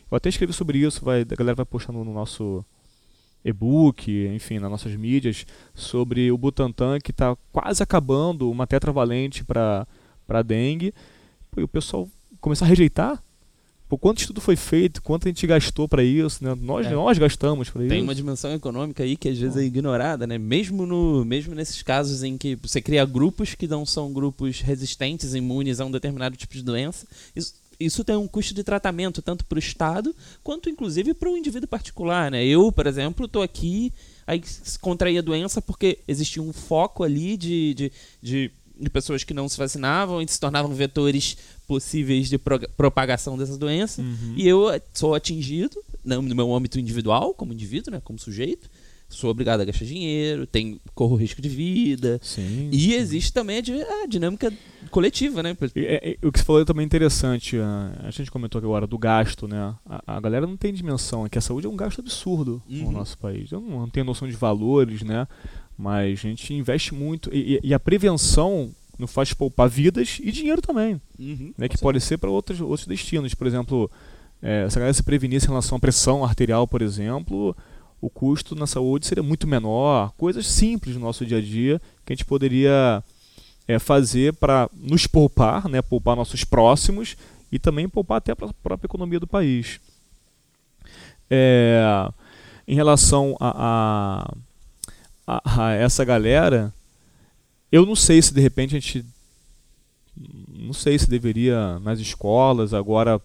Eu 0.09 0.15
até 0.15 0.29
escrevi 0.29 0.53
sobre 0.53 0.77
isso, 0.77 1.03
vai, 1.03 1.23
a 1.23 1.35
galera 1.35 1.55
vai 1.55 1.65
postar 1.65 1.91
no, 1.91 2.05
no 2.05 2.13
nosso 2.13 2.63
e-book, 3.45 4.11
enfim, 4.33 4.57
nas 4.57 4.71
nossas 4.71 4.95
mídias, 4.95 5.45
sobre 5.75 6.31
o 6.31 6.37
Butantan 6.37 6.99
que 6.99 7.11
está 7.11 7.37
quase 7.53 7.83
acabando 7.83 8.49
uma 8.49 8.65
tetravalente 8.65 9.43
para 9.43 9.87
a 10.27 10.41
dengue. 10.41 10.91
E 11.55 11.61
o 11.61 11.67
pessoal 11.67 12.09
começar 12.41 12.65
a 12.65 12.67
rejeitar. 12.67 13.23
Por 13.87 13.99
quanto 13.99 14.17
estudo 14.17 14.41
foi 14.41 14.55
feito, 14.55 14.99
quanto 14.99 15.27
a 15.27 15.29
gente 15.29 15.45
gastou 15.45 15.87
para 15.87 16.03
isso, 16.03 16.43
né? 16.43 16.55
Nós, 16.59 16.87
é. 16.87 16.89
nós 16.89 17.19
gastamos 17.19 17.69
para 17.69 17.83
isso. 17.83 17.89
Tem 17.89 18.01
uma 18.01 18.15
dimensão 18.15 18.51
econômica 18.51 19.03
aí 19.03 19.15
que 19.15 19.29
às 19.29 19.37
vezes 19.37 19.55
é 19.55 19.63
ignorada, 19.63 20.25
né? 20.25 20.39
Mesmo, 20.39 20.87
no, 20.87 21.23
mesmo 21.23 21.53
nesses 21.53 21.83
casos 21.83 22.23
em 22.23 22.35
que 22.35 22.55
você 22.55 22.81
cria 22.81 23.05
grupos 23.05 23.53
que 23.53 23.67
não 23.67 23.85
são 23.85 24.11
grupos 24.11 24.59
resistentes, 24.59 25.35
imunes 25.35 25.79
a 25.79 25.85
um 25.85 25.91
determinado 25.91 26.35
tipo 26.35 26.55
de 26.55 26.63
doença, 26.63 27.05
isso 27.35 27.53
isso 27.79 28.03
tem 28.03 28.15
um 28.15 28.27
custo 28.27 28.53
de 28.53 28.63
tratamento 28.63 29.21
tanto 29.21 29.45
para 29.45 29.55
o 29.55 29.59
Estado 29.59 30.15
quanto 30.43 30.69
inclusive 30.69 31.13
para 31.13 31.29
o 31.29 31.37
indivíduo 31.37 31.67
particular, 31.67 32.31
né? 32.31 32.45
Eu, 32.45 32.71
por 32.71 32.87
exemplo, 32.87 33.25
estou 33.25 33.41
aqui, 33.41 33.91
aí 34.25 34.41
contraí 34.81 35.17
a 35.17 35.21
doença 35.21 35.61
porque 35.61 35.99
existia 36.07 36.41
um 36.41 36.53
foco 36.53 37.03
ali 37.03 37.37
de, 37.37 37.73
de, 37.73 37.91
de, 38.21 38.51
de, 38.79 38.89
pessoas 38.89 39.23
que 39.23 39.33
não 39.33 39.49
se 39.49 39.57
vacinavam 39.57 40.21
e 40.21 40.27
se 40.27 40.39
tornavam 40.39 40.73
vetores 40.73 41.37
possíveis 41.67 42.29
de 42.29 42.37
pro, 42.37 42.59
propagação 42.77 43.37
dessa 43.37 43.57
doença. 43.57 44.01
Uhum. 44.01 44.33
E 44.35 44.47
eu 44.47 44.67
sou 44.93 45.15
atingido 45.15 45.77
no 46.03 46.21
meu 46.21 46.53
âmbito 46.53 46.79
individual, 46.79 47.33
como 47.33 47.53
indivíduo, 47.53 47.91
né? 47.91 48.01
como 48.03 48.19
sujeito 48.19 48.69
sou 49.15 49.31
obrigado 49.31 49.61
a 49.61 49.65
gastar 49.65 49.85
dinheiro, 49.85 50.45
tem, 50.45 50.79
corro 50.93 51.15
risco 51.15 51.41
de 51.41 51.49
vida. 51.49 52.19
Sim, 52.21 52.69
e 52.71 52.79
sim. 52.79 52.93
existe 52.93 53.33
também 53.33 53.57
a, 53.57 54.03
a, 54.03 54.07
dinâmica 54.07 54.53
coletiva, 54.91 55.41
né? 55.41 55.55
É, 55.75 56.17
é, 56.21 56.27
o 56.27 56.31
que 56.31 56.39
você 56.39 56.45
falou 56.45 56.61
é 56.61 56.65
também 56.65 56.85
interessante, 56.85 57.57
a, 57.57 57.91
a 58.03 58.11
gente 58.11 58.29
comentou 58.29 58.59
agora 58.59 58.85
do 58.85 58.97
gasto, 58.97 59.47
né? 59.47 59.73
A, 59.85 60.17
a, 60.17 60.19
galera 60.19 60.45
não 60.45 60.57
tem 60.57 60.73
dimensão, 60.73 61.25
é 61.25 61.29
que 61.29 61.37
a 61.37 61.41
saúde 61.41 61.65
é 61.65 61.69
um 61.69 61.75
gasto 61.75 61.99
absurdo 61.99 62.61
uhum. 62.69 62.83
no 62.83 62.91
nosso 62.91 63.17
país. 63.17 63.51
Eu 63.51 63.61
não, 63.61 63.79
não 63.79 63.89
tenho 63.89 64.05
noção 64.05 64.27
de 64.27 64.35
valores, 64.35 65.01
né? 65.01 65.27
Mas 65.77 66.19
a 66.19 66.27
gente 66.27 66.53
investe 66.53 66.93
muito. 66.93 67.29
E, 67.33 67.59
e 67.63 67.73
a 67.73 67.79
prevenção 67.79 68.71
nos 68.97 69.11
faz 69.11 69.33
poupar 69.33 69.69
vidas 69.69 70.19
e 70.21 70.31
dinheiro 70.31 70.61
também. 70.61 71.01
Uhum, 71.17 71.53
né? 71.57 71.67
Que 71.67 71.77
pode 71.77 71.99
ser 72.01 72.17
para 72.17 72.29
outros, 72.29 72.61
outros 72.61 72.87
destinos. 72.87 73.33
Por 73.33 73.47
exemplo, 73.47 73.89
é, 74.41 74.69
se 74.69 74.77
a 74.77 74.79
galera 74.79 74.93
se 74.93 75.03
prevenisse 75.03 75.45
em 75.45 75.49
relação 75.49 75.77
à 75.77 75.79
pressão 75.79 76.23
arterial, 76.23 76.67
por 76.67 76.81
exemplo 76.81 77.55
o 78.05 78.09
custo 78.09 78.55
na 78.55 78.67
saúde 78.67 79.07
seria 79.07 79.23
muito 79.23 79.47
menor, 79.47 80.13
coisas 80.15 80.45
simples 80.45 80.95
no 80.95 81.01
nosso 81.01 81.25
dia 81.25 81.39
a 81.39 81.41
dia 81.41 81.81
que 82.05 82.13
a 82.13 82.15
gente 82.15 82.23
poderia 82.23 83.03
é, 83.67 83.79
fazer 83.79 84.33
para 84.33 84.69
nos 84.75 85.07
poupar, 85.07 85.67
né, 85.67 85.81
poupar 85.81 86.15
nossos 86.15 86.43
próximos 86.43 87.17
e 87.51 87.57
também 87.57 87.89
poupar 87.89 88.19
até 88.19 88.31
a 88.31 88.35
própria 88.35 88.85
economia 88.85 89.19
do 89.19 89.25
país. 89.25 89.79
É, 91.31 91.81
em 92.67 92.75
relação 92.75 93.35
a, 93.39 94.29
a, 95.25 95.35
a, 95.35 95.65
a, 95.65 95.71
essa 95.73 96.05
galera, 96.05 96.71
eu 97.71 97.87
não 97.87 97.95
sei 97.95 98.21
se 98.21 98.31
de 98.31 98.39
repente 98.39 98.75
a 98.75 98.79
gente. 98.79 99.03
Não 100.47 100.73
sei 100.73 100.99
se 100.99 101.09
deveria 101.09 101.79
nas 101.79 101.99
escolas 101.99 102.71
agora 102.71 103.19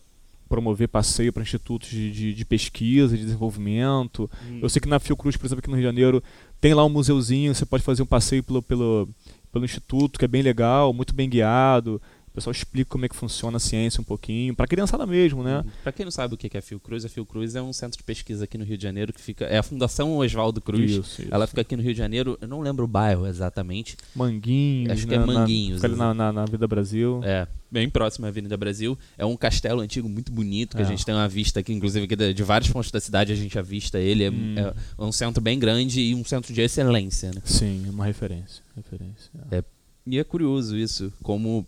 promover 0.50 0.88
passeio 0.88 1.32
para 1.32 1.44
institutos 1.44 1.88
de, 1.88 2.10
de, 2.10 2.34
de, 2.34 2.44
pesquisa, 2.44 3.16
de 3.16 3.22
desenvolvimento. 3.22 4.28
Hum. 4.50 4.58
Eu 4.60 4.68
sei 4.68 4.82
que 4.82 4.88
na 4.88 4.98
Fiocruz, 4.98 5.36
por 5.36 5.46
exemplo, 5.46 5.60
aqui 5.60 5.70
no 5.70 5.76
Rio 5.76 5.82
de 5.82 5.88
Janeiro, 5.88 6.22
tem 6.60 6.74
lá 6.74 6.84
um 6.84 6.88
museuzinho, 6.88 7.54
você 7.54 7.64
pode 7.64 7.84
fazer 7.84 8.02
um 8.02 8.06
passeio 8.06 8.42
pelo, 8.42 8.60
pelo, 8.60 9.08
pelo 9.52 9.64
instituto, 9.64 10.18
que 10.18 10.24
é 10.24 10.28
bem 10.28 10.42
legal, 10.42 10.92
muito 10.92 11.14
bem 11.14 11.30
guiado. 11.30 12.02
O 12.30 12.34
pessoal 12.34 12.52
explica 12.52 12.88
como 12.90 13.04
é 13.04 13.08
que 13.08 13.16
funciona 13.16 13.56
a 13.56 13.60
ciência 13.60 14.00
um 14.00 14.04
pouquinho, 14.04 14.54
para 14.54 14.66
criançada 14.66 15.04
mesmo, 15.04 15.42
né? 15.42 15.64
Para 15.82 15.90
quem 15.90 16.04
não 16.04 16.12
sabe 16.12 16.34
o 16.34 16.36
que 16.36 16.48
é 16.56 16.60
a 16.60 16.62
Fiocruz, 16.62 17.04
a 17.04 17.08
Fiocruz 17.08 17.56
é 17.56 17.62
um 17.62 17.72
centro 17.72 17.98
de 17.98 18.04
pesquisa 18.04 18.44
aqui 18.44 18.56
no 18.56 18.64
Rio 18.64 18.76
de 18.76 18.82
Janeiro 18.84 19.12
que 19.12 19.20
fica. 19.20 19.46
É 19.46 19.58
a 19.58 19.62
Fundação 19.64 20.16
Oswaldo 20.16 20.60
Cruz. 20.60 20.90
Isso, 20.90 21.22
isso. 21.22 21.28
Ela 21.34 21.46
fica 21.48 21.62
aqui 21.62 21.76
no 21.76 21.82
Rio 21.82 21.92
de 21.92 21.98
Janeiro, 21.98 22.38
eu 22.40 22.46
não 22.46 22.60
lembro 22.60 22.84
o 22.84 22.88
bairro 22.88 23.26
exatamente. 23.26 23.96
Manguinhos. 24.14 24.92
Acho 24.92 25.06
que 25.08 25.14
é 25.14 25.18
né? 25.18 25.26
Manguinhos. 25.26 25.82
Na, 25.82 25.88
na, 25.88 26.14
na, 26.14 26.32
na 26.32 26.44
Vida 26.44 26.68
Brasil. 26.68 27.20
É, 27.24 27.48
bem 27.68 27.90
próximo 27.90 28.26
à 28.26 28.28
Avenida 28.28 28.56
Brasil. 28.56 28.96
É 29.18 29.26
um 29.26 29.36
castelo 29.36 29.80
antigo 29.80 30.08
muito 30.08 30.30
bonito, 30.30 30.76
que 30.76 30.82
é. 30.82 30.86
a 30.86 30.88
gente 30.88 31.04
tem 31.04 31.14
uma 31.14 31.28
vista 31.28 31.58
aqui, 31.58 31.72
inclusive 31.72 32.04
aqui 32.04 32.14
de, 32.14 32.32
de, 32.32 32.42
vários 32.44 32.70
pontos 32.70 32.92
da 32.92 33.00
cidade 33.00 33.32
a 33.32 33.36
gente 33.36 33.58
avista 33.58 33.98
ele. 33.98 34.22
É, 34.22 34.30
hum. 34.30 34.54
é, 34.56 34.74
um 34.98 35.10
centro 35.10 35.42
bem 35.42 35.58
grande 35.58 36.00
e 36.00 36.14
um 36.14 36.24
centro 36.24 36.54
de 36.54 36.60
excelência, 36.60 37.32
né? 37.34 37.42
Sim, 37.44 37.88
uma 37.90 38.04
referência. 38.04 38.62
referência. 38.76 39.30
É. 39.50 39.64
E 40.06 40.18
é 40.18 40.24
curioso 40.24 40.76
isso, 40.76 41.12
como 41.22 41.66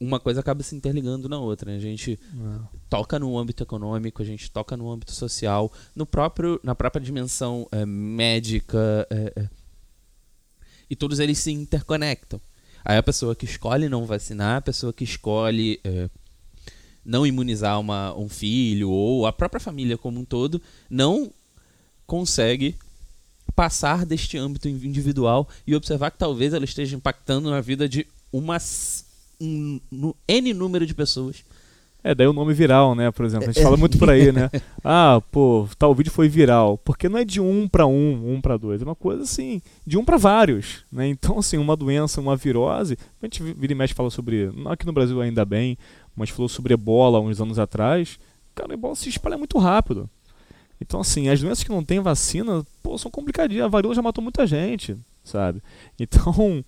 uma 0.00 0.18
coisa 0.18 0.40
acaba 0.40 0.62
se 0.62 0.74
interligando 0.74 1.28
na 1.28 1.38
outra. 1.38 1.70
Né? 1.70 1.76
A 1.76 1.80
gente 1.80 2.12
é. 2.12 2.78
toca 2.88 3.18
no 3.18 3.38
âmbito 3.38 3.62
econômico, 3.62 4.22
a 4.22 4.24
gente 4.24 4.50
toca 4.50 4.76
no 4.76 4.90
âmbito 4.90 5.12
social, 5.12 5.72
no 5.94 6.06
próprio, 6.06 6.60
na 6.62 6.74
própria 6.74 7.02
dimensão 7.02 7.66
é, 7.70 7.86
médica, 7.86 9.06
é, 9.10 9.32
é, 9.36 9.48
e 10.90 10.96
todos 10.96 11.18
eles 11.18 11.38
se 11.38 11.52
interconectam. 11.52 12.40
Aí 12.84 12.96
a 12.96 13.02
pessoa 13.02 13.34
que 13.34 13.44
escolhe 13.44 13.88
não 13.88 14.06
vacinar, 14.06 14.56
a 14.56 14.62
pessoa 14.62 14.92
que 14.92 15.04
escolhe 15.04 15.80
é, 15.84 16.08
não 17.04 17.26
imunizar 17.26 17.78
uma, 17.78 18.14
um 18.16 18.28
filho 18.28 18.90
ou 18.90 19.26
a 19.26 19.32
própria 19.32 19.60
família 19.60 19.98
como 19.98 20.20
um 20.20 20.24
todo, 20.24 20.60
não 20.88 21.30
consegue 22.06 22.76
passar 23.54 24.06
deste 24.06 24.38
âmbito 24.38 24.68
individual 24.68 25.48
e 25.66 25.74
observar 25.74 26.10
que 26.10 26.18
talvez 26.18 26.54
ela 26.54 26.64
esteja 26.64 26.96
impactando 26.96 27.50
na 27.50 27.60
vida 27.60 27.88
de 27.88 28.06
umas 28.32 29.07
um, 29.40 29.80
um 29.92 30.12
N 30.26 30.54
número 30.54 30.86
de 30.86 30.94
pessoas. 30.94 31.44
É, 32.02 32.14
daí 32.14 32.28
o 32.28 32.32
nome 32.32 32.54
viral, 32.54 32.94
né? 32.94 33.10
Por 33.10 33.26
exemplo, 33.26 33.48
a 33.48 33.52
gente 33.52 33.62
fala 33.62 33.76
muito 33.76 33.98
por 33.98 34.08
aí, 34.08 34.30
né? 34.30 34.48
Ah, 34.84 35.20
pô, 35.32 35.68
tal 35.76 35.94
vídeo 35.94 36.12
foi 36.12 36.28
viral. 36.28 36.78
Porque 36.78 37.08
não 37.08 37.18
é 37.18 37.24
de 37.24 37.40
um 37.40 37.68
para 37.68 37.86
um, 37.86 38.34
um 38.34 38.40
para 38.40 38.56
dois. 38.56 38.80
É 38.80 38.84
uma 38.84 38.94
coisa 38.94 39.24
assim, 39.24 39.60
de 39.84 39.98
um 39.98 40.04
para 40.04 40.16
vários, 40.16 40.84
né? 40.90 41.08
Então, 41.08 41.38
assim, 41.38 41.58
uma 41.58 41.76
doença, 41.76 42.20
uma 42.20 42.36
virose. 42.36 42.96
A 43.20 43.26
gente 43.26 43.42
vira 43.42 43.72
e 43.72 43.76
mexe 43.76 43.94
fala 43.94 44.10
sobre. 44.10 44.50
Não 44.54 44.70
aqui 44.70 44.86
no 44.86 44.92
Brasil 44.92 45.20
ainda 45.20 45.44
bem, 45.44 45.76
mas 46.14 46.30
falou 46.30 46.48
sobre 46.48 46.72
ebola 46.72 47.20
uns 47.20 47.40
anos 47.40 47.58
atrás. 47.58 48.18
Cara, 48.54 48.70
o 48.70 48.74
ebola 48.74 48.94
se 48.94 49.08
espalha 49.08 49.36
muito 49.36 49.58
rápido. 49.58 50.08
Então, 50.80 51.00
assim, 51.00 51.28
as 51.28 51.40
doenças 51.40 51.64
que 51.64 51.70
não 51.70 51.84
têm 51.84 51.98
vacina, 52.00 52.64
pô, 52.82 52.96
são 52.96 53.10
complicadinhas. 53.10 53.64
A 53.64 53.68
varíola 53.68 53.96
já 53.96 54.02
matou 54.02 54.22
muita 54.22 54.46
gente, 54.46 54.96
sabe? 55.24 55.60
Então, 55.98 56.64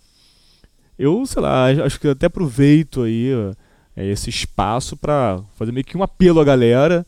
eu, 1.00 1.24
sei 1.24 1.40
lá, 1.40 1.68
acho 1.68 1.98
que 1.98 2.08
até 2.08 2.26
aproveito 2.26 3.02
aí 3.02 3.30
é, 3.96 4.06
esse 4.06 4.28
espaço 4.28 4.98
para 4.98 5.42
fazer 5.56 5.72
meio 5.72 5.84
que 5.84 5.96
um 5.96 6.02
apelo 6.02 6.40
à 6.40 6.44
galera, 6.44 7.06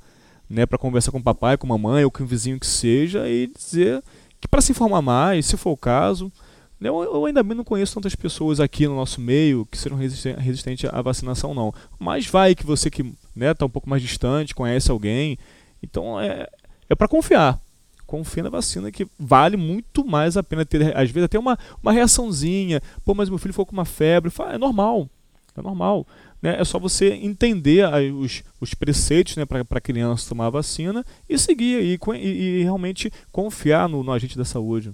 né, 0.49 0.65
para 0.65 0.79
conversar 0.79 1.13
com 1.13 1.19
o 1.19 1.23
papai, 1.23 1.59
com 1.59 1.67
a 1.67 1.77
mamãe 1.77 2.03
ou 2.03 2.11
com 2.11 2.23
o 2.23 2.27
vizinho 2.27 2.59
que 2.59 2.67
seja 2.67 3.29
e 3.29 3.49
dizer 3.49 4.03
que 4.41 4.49
para 4.49 4.63
se 4.63 4.73
informar 4.73 5.03
mais, 5.03 5.45
se 5.45 5.59
for 5.59 5.73
o 5.73 5.77
caso, 5.77 6.33
né, 6.81 6.89
eu, 6.89 7.27
ainda 7.27 7.43
bem 7.43 7.55
não 7.55 7.65
conheço 7.65 7.95
tantas 7.95 8.15
pessoas 8.15 8.61
aqui 8.61 8.89
no 8.89 8.97
nosso 8.97 9.21
meio 9.21 9.67
que 9.67 9.77
serão 9.77 9.99
resistentes 9.99 10.89
à 10.91 11.03
vacinação 11.03 11.53
não, 11.53 11.73
mas 11.99 12.27
vai 12.27 12.55
que 12.55 12.65
você 12.65 12.91
que 12.91 13.13
né, 13.37 13.53
tá 13.53 13.67
um 13.67 13.71
pouco 13.71 13.91
mais 13.91 14.01
distante, 14.01 14.55
conhece 14.55 14.91
alguém, 14.91 15.37
então 15.83 16.19
é, 16.19 16.49
é 16.89 16.95
para 16.95 17.09
confiar, 17.09 17.61
confia 18.13 18.43
na 18.43 18.51
vacina 18.51 18.93
que 18.93 19.07
vale 19.19 19.57
muito 19.57 20.05
mais 20.05 20.37
a 20.37 20.43
pena 20.43 20.67
ter, 20.67 20.95
às 20.95 21.11
vezes, 21.11 21.25
até 21.25 21.39
uma, 21.39 21.59
uma 21.83 21.93
reaçãozinha. 21.93 22.83
Pô, 23.07 23.15
mas 23.15 23.31
meu 23.31 23.39
filho 23.39 23.55
ficou 23.55 23.65
com 23.65 23.73
uma 23.73 23.87
febre. 23.87 24.31
Fala, 24.31 24.53
é 24.53 24.59
normal, 24.59 25.09
é 25.57 25.63
normal. 25.63 26.07
Né? 26.43 26.61
É 26.61 26.63
só 26.63 26.79
você 26.79 27.15
entender 27.15 27.87
aí, 27.87 28.13
os, 28.13 28.43
os 28.61 28.75
preceitos 28.75 29.35
né, 29.37 29.47
para 29.47 29.65
a 29.71 29.81
criança 29.81 30.29
tomar 30.29 30.49
a 30.49 30.51
vacina 30.51 31.03
e 31.27 31.39
seguir 31.39 31.83
e, 31.83 31.99
e, 32.19 32.61
e 32.61 32.63
realmente 32.63 33.11
confiar 33.31 33.89
no, 33.89 34.03
no 34.03 34.13
agente 34.13 34.37
da 34.37 34.45
saúde. 34.45 34.93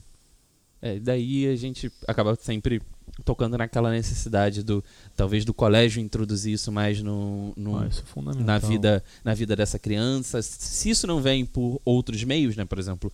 É, 0.80 1.00
daí 1.00 1.48
a 1.48 1.56
gente 1.56 1.90
acaba 2.06 2.36
sempre 2.36 2.80
tocando 3.24 3.58
naquela 3.58 3.90
necessidade 3.90 4.62
do 4.62 4.82
talvez 5.16 5.44
do 5.44 5.52
colégio 5.52 6.00
introduzir 6.00 6.52
isso 6.52 6.70
mais 6.70 7.02
no, 7.02 7.52
no 7.56 7.78
ah, 7.78 7.86
é 7.86 8.42
na 8.42 8.58
vida 8.58 9.02
na 9.24 9.34
vida 9.34 9.56
dessa 9.56 9.78
criança. 9.78 10.40
Se 10.42 10.90
isso 10.90 11.06
não 11.06 11.20
vem 11.20 11.44
por 11.44 11.80
outros 11.84 12.22
meios 12.24 12.56
né? 12.56 12.64
Por 12.64 12.78
exemplo 12.78 13.12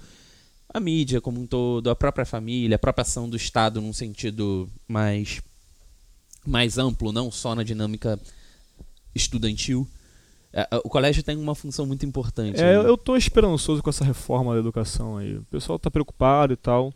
a 0.73 0.81
mídia 0.81 1.21
como 1.21 1.41
um 1.41 1.47
todo 1.47 1.89
a 1.89 1.95
própria 1.95 2.27
família 2.27 2.75
a 2.75 2.79
própria 2.79 3.03
ação 3.03 3.31
do 3.31 3.37
estado 3.37 3.81
num 3.81 3.93
sentido 3.93 4.69
mais 4.89 5.41
mais 6.45 6.79
amplo 6.79 7.13
não 7.13 7.31
só 7.31 7.55
na 7.55 7.63
dinâmica 7.63 8.19
estudantil 9.15 9.89
é, 10.53 10.69
o 10.85 10.89
colégio 10.89 11.23
tem 11.23 11.37
uma 11.37 11.55
função 11.55 11.87
muito 11.87 12.05
importante 12.05 12.61
é, 12.61 12.75
eu 12.75 12.95
estou 12.95 13.17
esperançoso 13.17 13.83
com 13.83 13.91
essa 13.91 14.05
reforma 14.05 14.53
da 14.53 14.61
educação 14.61 15.17
aí. 15.17 15.37
O 15.37 15.45
pessoal 15.45 15.77
está 15.77 15.91
preocupado 15.91 16.53
e 16.53 16.57
tal 16.57 16.93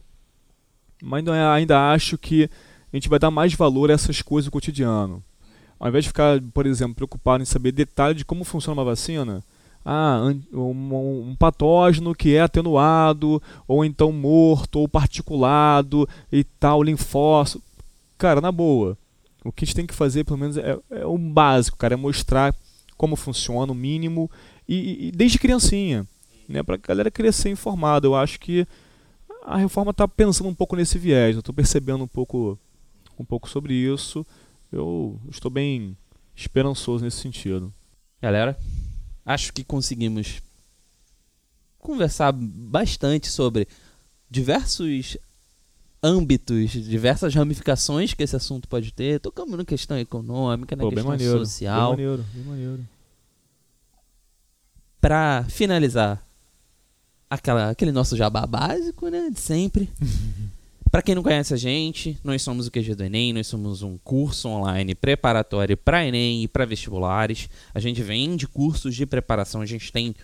mas 1.01 1.27
ainda 1.29 1.93
acho 1.93 2.19
que 2.19 2.51
a 2.93 2.97
gente 2.97 3.09
vai 3.09 3.19
dar 3.19 3.31
mais 3.31 3.55
valor 3.55 3.91
a 3.91 3.95
essas 3.95 4.23
coisas 4.23 4.47
do 4.47 4.53
cotidiano. 4.53 5.23
Ao 5.79 5.89
invés 5.89 6.05
de 6.05 6.09
ficar, 6.09 6.41
por 6.53 6.67
exemplo, 6.67 6.95
preocupado 6.95 7.43
em 7.43 7.47
saber 7.47 7.73
detalhe 7.73 8.15
de 8.15 8.25
como 8.25 8.45
funciona 8.45 8.81
uma 8.81 8.85
vacina, 8.85 9.43
ah, 9.85 10.21
um, 10.53 11.31
um, 11.31 11.37
patógeno 11.39 12.15
que 12.15 12.35
é 12.35 12.41
atenuado, 12.41 13.41
ou 13.67 13.85
então 13.85 14.11
morto, 14.13 14.81
ou 14.81 14.89
particulado 14.89 16.09
e 16.33 16.43
tal, 16.43 16.83
linfócito. 16.83 17.63
Cara, 18.19 18.41
na 18.41 18.51
boa, 18.51 18.99
o 19.45 19.53
que 19.53 19.65
a 19.65 19.67
gente 19.67 19.77
tem 19.77 19.87
que 19.87 19.95
fazer, 19.95 20.25
pelo 20.25 20.39
menos, 20.39 20.57
é, 20.57 20.77
é 20.91 21.07
o 21.07 21.17
básico, 21.17 21.79
cara, 21.79 21.95
é 21.95 21.97
mostrar 21.97 22.55
como 22.97 23.15
funciona, 23.15 23.71
o 23.71 23.75
mínimo, 23.75 24.31
e, 24.69 25.09
e 25.09 25.13
desde 25.13 25.39
criancinha, 25.39 26.07
né, 26.49 26.63
para 26.63 26.75
a 26.75 26.79
galera 26.79 27.11
crescer 27.11 27.51
informada. 27.51 28.07
Eu 28.07 28.17
acho 28.17 28.41
que 28.41 28.67
a 29.45 29.57
reforma 29.57 29.93
está 29.93 30.07
pensando 30.09 30.49
um 30.49 30.55
pouco 30.55 30.75
nesse 30.75 30.99
viés, 30.99 31.37
estou 31.37 31.55
percebendo 31.55 32.03
um 32.05 32.09
pouco 32.09 32.59
um 33.23 33.27
pouco 33.27 33.49
sobre 33.49 33.75
isso. 33.75 34.27
Eu 34.71 35.21
estou 35.31 35.51
bem 35.51 35.97
esperançoso 36.35 37.05
nesse 37.05 37.19
sentido. 37.19 37.73
Galera, 38.21 38.59
acho 39.25 39.53
que 39.53 39.65
conseguimos 39.65 40.43
conversar 41.79 42.33
bastante 42.33 43.29
sobre 43.29 43.67
diversos 44.31 45.17
âmbitos, 46.03 46.71
diversas 46.71 47.35
ramificações 47.35 48.15
que 48.15 48.23
esse 48.23 48.37
assunto 48.37 48.69
pode 48.69 48.93
ter. 48.93 49.21
Tocamos 49.21 49.57
na 49.57 49.65
questão 49.65 49.99
econômica, 49.99 50.77
na 50.77 50.83
Pô, 50.83 50.91
questão 50.91 51.11
maneiro, 51.11 51.39
social. 51.41 51.97
Bem 51.97 52.07
maneiro, 52.07 52.27
bem 52.35 52.45
maneiro. 52.45 52.89
Para 55.01 55.45
finalizar, 55.49 56.23
aquela, 57.31 57.71
aquele 57.71 57.93
nosso 57.93 58.17
jabá 58.17 58.47
básico, 58.47 59.09
né, 59.09 59.31
de 59.31 59.41
sempre. 59.41 59.91
Para 60.91 61.03
quem 61.03 61.15
não 61.15 61.23
conhece 61.23 61.53
a 61.53 61.57
gente, 61.57 62.19
nós 62.25 62.41
somos 62.41 62.67
o 62.67 62.71
QG 62.71 62.95
do 62.95 63.05
Enem, 63.05 63.35
nós 63.35 63.47
somos 63.47 63.83
um 63.83 63.99
curso 63.99 64.49
online 64.49 64.95
preparatório 64.95 65.77
para 65.77 66.07
Enem 66.07 66.45
e 66.45 66.49
para 66.49 66.65
vestibulares. 66.65 67.49
A 67.75 67.81
gente 67.81 68.03
vende 68.03 68.49
cursos 68.49 68.95
de 68.95 69.05
preparação, 69.05 69.61
a 69.61 69.67
gente 69.67 69.93
tem 69.93 70.15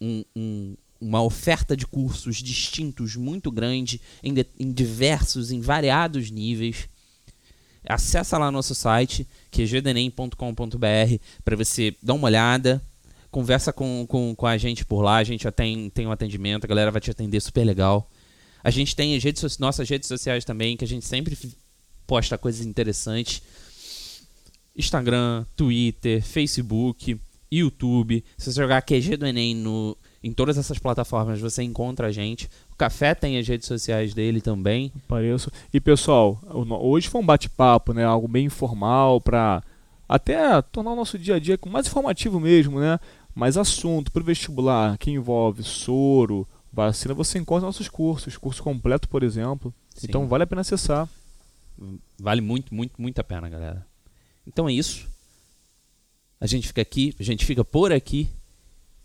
um, 0.00 0.24
um, 0.34 0.76
uma 1.00 1.22
oferta 1.22 1.76
de 1.76 1.86
cursos 1.86 2.38
distintos 2.38 3.14
muito 3.14 3.50
grande, 3.50 4.00
em, 4.24 4.34
de, 4.34 4.44
em 4.58 4.72
diversos, 4.72 5.52
em 5.52 5.60
variados 5.60 6.32
níveis. 6.32 6.88
Acesse 7.88 8.36
lá 8.36 8.50
nosso 8.50 8.74
site, 8.74 9.26
qgdenem.com.br, 9.52 10.36
para 11.44 11.56
você 11.56 11.94
dar 12.02 12.14
uma 12.14 12.26
olhada, 12.26 12.82
conversa 13.30 13.72
com, 13.72 14.04
com, 14.08 14.34
com 14.34 14.46
a 14.46 14.58
gente 14.58 14.84
por 14.84 15.00
lá, 15.00 15.16
a 15.16 15.24
gente 15.24 15.44
já 15.44 15.52
tem, 15.52 15.88
tem 15.90 16.08
um 16.08 16.12
atendimento, 16.12 16.64
a 16.64 16.68
galera 16.68 16.90
vai 16.90 17.00
te 17.00 17.10
atender 17.10 17.40
super 17.40 17.64
legal. 17.64 18.10
A 18.62 18.70
gente 18.70 18.94
tem 18.94 19.16
as 19.16 19.22
redes, 19.22 19.58
nossas 19.58 19.88
redes 19.88 20.08
sociais 20.08 20.44
também, 20.44 20.76
que 20.76 20.84
a 20.84 20.88
gente 20.88 21.06
sempre 21.06 21.36
posta 22.06 22.38
coisas 22.38 22.64
interessantes. 22.64 23.42
Instagram, 24.76 25.44
Twitter, 25.56 26.22
Facebook, 26.22 27.18
YouTube. 27.50 28.24
Se 28.38 28.50
você 28.50 28.60
jogar 28.60 28.82
QG 28.82 29.16
do 29.16 29.26
Enem 29.26 29.54
no, 29.54 29.96
em 30.22 30.32
todas 30.32 30.56
essas 30.56 30.78
plataformas, 30.78 31.40
você 31.40 31.62
encontra 31.62 32.06
a 32.06 32.12
gente. 32.12 32.48
O 32.70 32.76
Café 32.76 33.14
tem 33.14 33.38
as 33.38 33.46
redes 33.46 33.66
sociais 33.66 34.14
dele 34.14 34.40
também. 34.40 34.90
Pareço. 35.06 35.50
E 35.72 35.80
pessoal, 35.80 36.40
hoje 36.80 37.08
foi 37.08 37.20
um 37.20 37.26
bate-papo, 37.26 37.92
né? 37.92 38.04
Algo 38.04 38.26
bem 38.26 38.46
informal 38.46 39.20
para 39.20 39.62
até 40.08 40.60
tornar 40.62 40.92
o 40.92 40.96
nosso 40.96 41.18
dia 41.18 41.36
a 41.36 41.38
dia 41.38 41.58
mais 41.66 41.86
informativo 41.86 42.40
mesmo, 42.40 42.80
né? 42.80 42.98
Mais 43.34 43.56
assunto 43.56 44.10
para 44.10 44.22
o 44.22 44.24
vestibular 44.24 44.96
que 44.98 45.10
envolve 45.10 45.62
soro, 45.62 46.46
Vacina 46.72 47.12
você 47.12 47.38
encontra 47.38 47.66
nossos 47.66 47.88
cursos, 47.88 48.36
curso 48.36 48.62
completo, 48.62 49.08
por 49.08 49.22
exemplo. 49.22 49.74
Sim. 49.94 50.06
Então 50.08 50.26
vale 50.26 50.44
a 50.44 50.46
pena 50.46 50.62
acessar. 50.62 51.08
Vale 52.18 52.40
muito, 52.40 52.74
muito, 52.74 53.00
muito 53.00 53.18
a 53.20 53.24
pena, 53.24 53.48
galera. 53.48 53.86
Então 54.46 54.68
é 54.68 54.72
isso. 54.72 55.06
A 56.40 56.46
gente 56.46 56.66
fica 56.66 56.80
aqui, 56.80 57.14
a 57.20 57.22
gente 57.22 57.44
fica 57.44 57.64
por 57.64 57.92
aqui. 57.92 58.28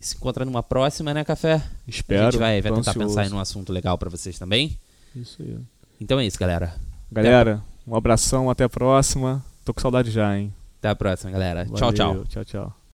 Se 0.00 0.16
encontra 0.16 0.44
numa 0.44 0.62
próxima, 0.62 1.12
né, 1.12 1.24
Café? 1.24 1.62
Espero. 1.86 2.22
A 2.22 2.30
gente 2.30 2.38
vai, 2.38 2.62
vai 2.62 2.72
tentar 2.72 2.90
ansioso. 2.92 2.98
pensar 2.98 3.26
em 3.26 3.32
um 3.32 3.40
assunto 3.40 3.72
legal 3.72 3.98
para 3.98 4.08
vocês 4.08 4.38
também. 4.38 4.78
Isso 5.14 5.42
aí. 5.42 5.58
Então 6.00 6.18
é 6.18 6.26
isso, 6.26 6.38
galera. 6.38 6.74
Galera, 7.10 7.62
um 7.86 7.96
abração, 7.96 8.48
até 8.48 8.64
a 8.64 8.68
próxima. 8.68 9.44
Tô 9.64 9.74
com 9.74 9.80
saudade 9.80 10.10
já, 10.10 10.38
hein? 10.38 10.54
Até 10.78 10.88
a 10.88 10.96
próxima, 10.96 11.30
galera. 11.32 11.66
Tchau, 11.66 11.92
tchau. 11.92 12.08
Valeu, 12.08 12.26
Tchau, 12.26 12.44
tchau. 12.44 12.78